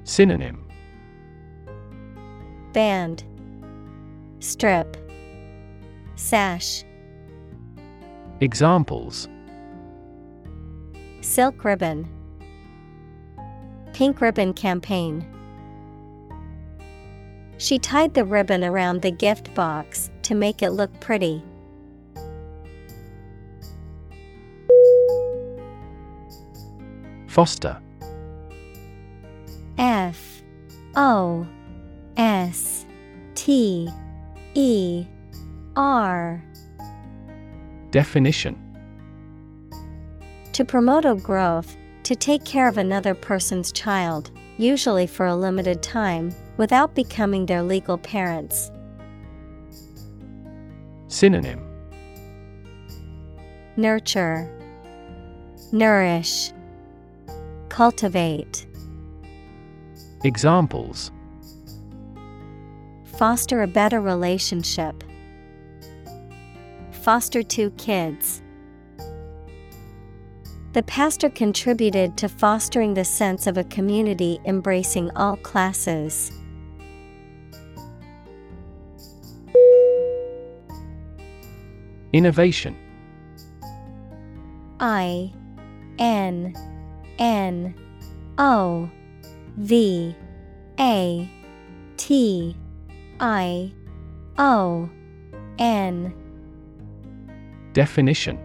[0.03, 0.66] Synonym
[2.77, 3.25] Band,
[4.41, 4.99] Strip,
[6.15, 6.85] Sash,
[8.43, 9.29] Examples.
[11.23, 12.07] Silk ribbon,
[13.95, 15.27] Pink ribbon campaign.
[17.57, 21.43] She tied the ribbon around the gift box to make it look pretty.
[27.27, 27.81] Foster.
[29.79, 30.43] F
[30.95, 31.47] O
[32.17, 32.87] S
[33.35, 33.89] T
[34.55, 35.07] E
[35.77, 36.43] R.
[37.91, 38.57] Definition.
[40.53, 45.83] To promote a growth, to take care of another person's child, usually for a limited
[45.83, 48.71] time, without becoming their legal parents.
[51.09, 51.63] Synonym.
[53.77, 54.51] Nurture,
[55.71, 56.53] Nourish,
[57.69, 58.67] Cultivate.
[60.25, 61.11] Examples
[63.17, 65.03] Foster a better relationship.
[66.91, 68.43] Foster two kids.
[70.75, 76.31] The pastor contributed to fostering the sense of a community embracing all classes.
[82.13, 82.77] Innovation
[84.79, 85.33] I
[85.99, 86.55] N
[87.19, 87.75] N
[88.37, 88.91] O
[89.57, 90.15] V
[90.79, 91.31] A
[91.97, 92.57] T
[93.21, 93.73] I
[94.39, 94.91] O
[95.59, 96.15] N.
[97.73, 98.39] Definition.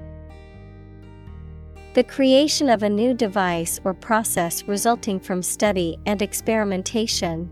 [1.94, 7.52] The creation of a new device or process resulting from study and experimentation.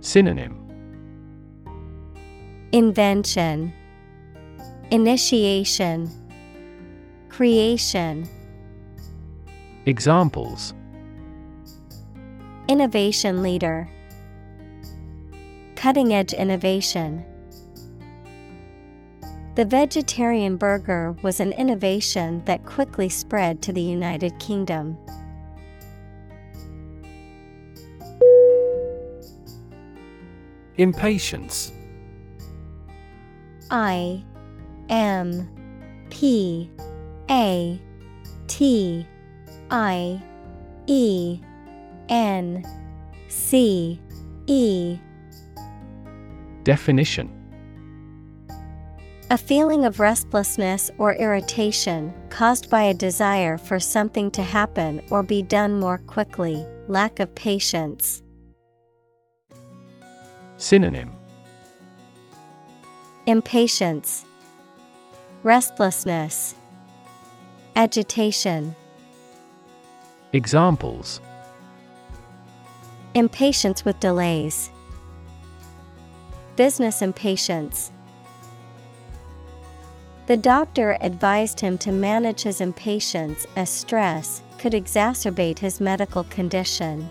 [0.00, 0.62] Synonym.
[2.70, 3.72] Invention,
[4.92, 6.08] Initiation,
[7.28, 8.28] Creation.
[9.84, 10.74] Examples.
[12.68, 13.88] Innovation leader,
[15.76, 17.24] Cutting edge innovation.
[19.56, 24.98] The vegetarian burger was an innovation that quickly spread to the United Kingdom.
[30.76, 31.72] Impatience
[33.70, 34.22] I
[34.88, 35.48] M
[36.10, 36.70] P
[37.30, 37.80] A
[38.46, 39.06] T
[39.70, 40.22] I
[40.86, 41.40] E
[42.08, 42.64] N
[43.28, 44.00] C
[44.46, 44.98] E
[46.66, 47.30] Definition.
[49.30, 55.22] A feeling of restlessness or irritation caused by a desire for something to happen or
[55.22, 58.24] be done more quickly, lack of patience.
[60.56, 61.12] Synonym.
[63.26, 64.24] Impatience,
[65.44, 66.56] Restlessness,
[67.76, 68.74] Agitation.
[70.32, 71.20] Examples.
[73.14, 74.72] Impatience with delays,
[76.56, 77.92] Business impatience.
[80.26, 87.08] The doctor advised him to manage his impatience as stress could exacerbate his medical condition.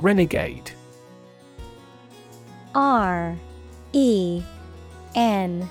[0.00, 0.70] Renegade
[2.74, 3.36] R
[3.92, 4.42] E
[5.14, 5.68] N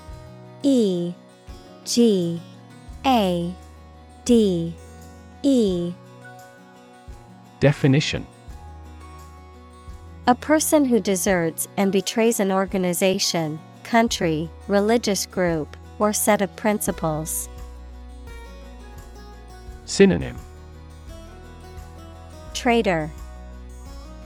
[0.62, 1.14] E
[1.84, 2.40] G
[3.06, 3.54] A
[4.24, 4.74] D
[5.42, 5.94] E
[7.60, 8.26] Definition.
[10.26, 17.48] A person who deserts and betrays an organization, country, religious group, or set of principles.
[19.86, 20.36] Synonym.
[22.52, 23.10] Traitor,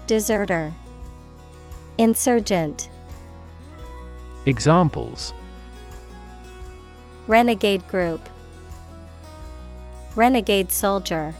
[0.07, 0.73] Deserter,
[1.98, 2.89] Insurgent.
[4.47, 5.35] Examples.
[7.27, 8.27] Renegade Group.
[10.16, 11.35] Renegade Soldier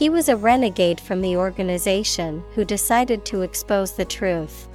[0.00, 4.66] He was a renegade from the organization who decided to expose the truth.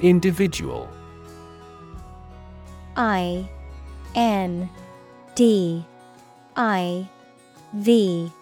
[0.00, 0.90] Individual.
[2.96, 3.48] I
[4.16, 4.68] N
[5.36, 5.84] D
[6.56, 7.08] I
[7.74, 8.32] V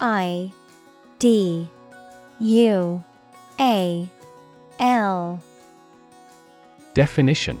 [0.00, 0.52] I
[1.20, 1.68] D
[2.40, 3.04] U
[3.60, 4.08] A
[4.80, 5.40] L.
[6.94, 7.60] Definition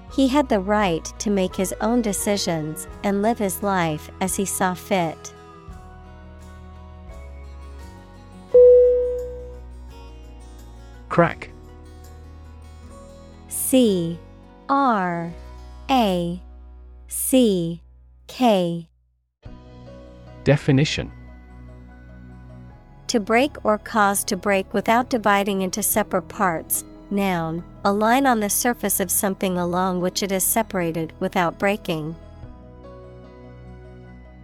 [0.11, 4.45] he had the right to make his own decisions and live his life as he
[4.45, 5.33] saw fit.
[11.09, 11.49] Crack
[13.49, 14.17] C
[14.69, 15.31] R
[15.89, 16.41] A
[17.07, 17.81] C
[18.27, 18.87] K
[20.43, 21.11] Definition
[23.07, 26.85] To break or cause to break without dividing into separate parts.
[27.11, 32.15] Noun, a line on the surface of something along which it is separated without breaking.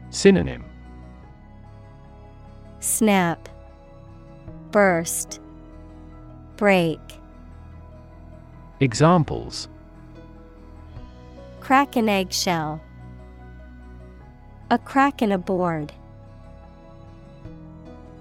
[0.09, 0.65] Synonym
[2.81, 3.47] Snap,
[4.71, 5.39] Burst,
[6.57, 6.99] Break.
[8.81, 9.69] Examples
[11.61, 12.81] Crack an eggshell.
[14.69, 15.93] A crack in a board.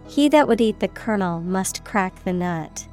[0.06, 2.86] He that would eat the kernel must crack the nut.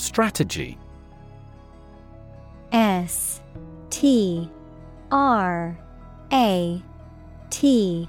[0.00, 0.78] Strategy.
[2.72, 3.42] S
[3.90, 4.50] T
[5.12, 5.78] R
[6.32, 6.82] A
[7.50, 8.08] T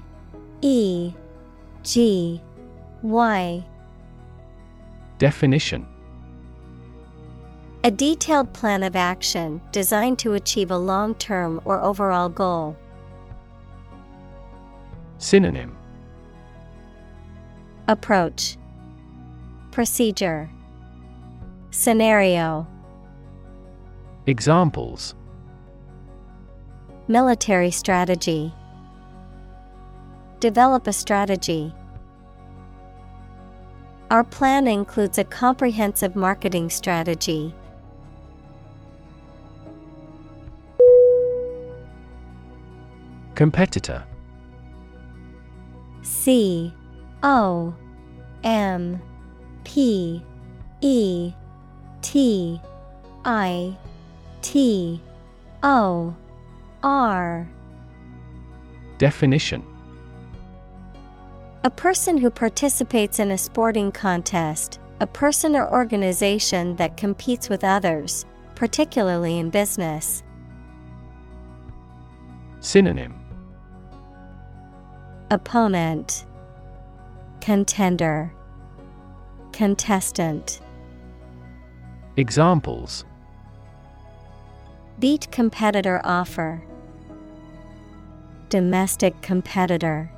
[0.62, 1.12] E
[1.82, 2.40] G
[3.02, 3.64] Y.
[5.18, 5.86] Definition.
[7.84, 12.74] A detailed plan of action designed to achieve a long term or overall goal.
[15.18, 15.76] Synonym.
[17.86, 18.56] Approach.
[19.72, 20.48] Procedure
[21.74, 22.66] Scenario.
[24.26, 25.14] Examples.
[27.08, 28.52] Military strategy.
[30.38, 31.74] Develop a strategy.
[34.10, 37.54] Our plan includes a comprehensive marketing strategy.
[43.34, 44.04] Competitor.
[46.02, 46.74] C
[47.22, 47.74] O
[48.44, 49.00] M
[49.64, 50.22] P
[50.82, 51.32] E
[52.02, 52.60] T
[53.24, 53.76] I
[54.42, 55.00] T
[55.62, 56.14] O
[56.82, 57.48] R.
[58.98, 59.64] Definition.
[61.64, 67.62] A person who participates in a sporting contest, a person or organization that competes with
[67.62, 68.26] others,
[68.56, 70.24] particularly in business.
[72.58, 73.14] Synonym.
[75.30, 76.26] Opponent.
[77.40, 78.32] Contender.
[79.52, 80.61] Contestant
[82.18, 83.06] Examples
[84.98, 86.62] Beat competitor offer.
[88.50, 90.10] domestic competitor.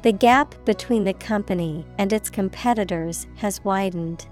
[0.00, 4.26] The gap between the company and its competitors has widened.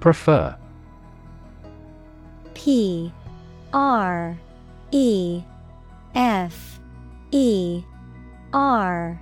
[0.00, 0.58] Prefer.
[2.52, 3.14] P
[3.72, 4.36] R
[4.90, 5.42] E
[6.14, 6.80] F
[7.30, 7.82] E
[8.52, 9.18] R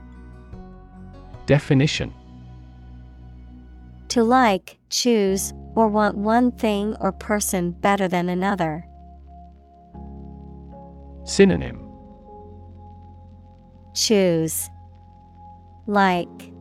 [1.53, 2.15] Definition
[4.09, 8.87] To like, choose, or want one thing or person better than another.
[11.24, 11.87] Synonym
[13.95, 14.70] Choose
[15.87, 16.55] Like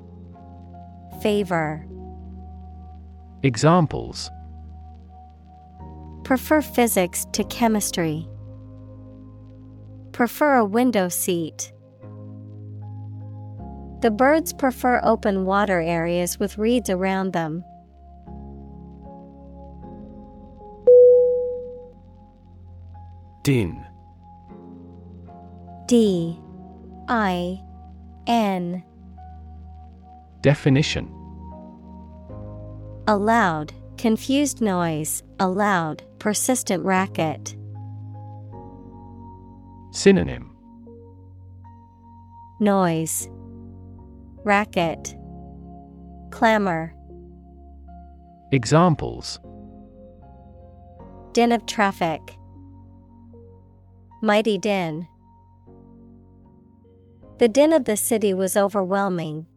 [1.22, 1.88] Favor
[3.43, 4.30] Examples
[6.26, 8.27] Prefer physics to chemistry.
[10.11, 11.72] Prefer a window seat.
[14.01, 17.63] The birds prefer open water areas with reeds around them.
[23.43, 23.85] Din.
[25.87, 26.39] D.
[27.07, 27.61] I.
[28.25, 28.83] N.
[30.41, 31.07] Definition.
[33.07, 37.55] A loud, confused noise, a loud, persistent racket.
[39.91, 40.55] Synonym.
[42.59, 43.27] Noise,
[44.43, 45.15] racket,
[46.31, 46.93] clamor.
[48.51, 49.39] Examples
[51.34, 52.22] Din of traffic.
[54.22, 55.07] Mighty din.
[57.39, 59.47] The din of the city was overwhelming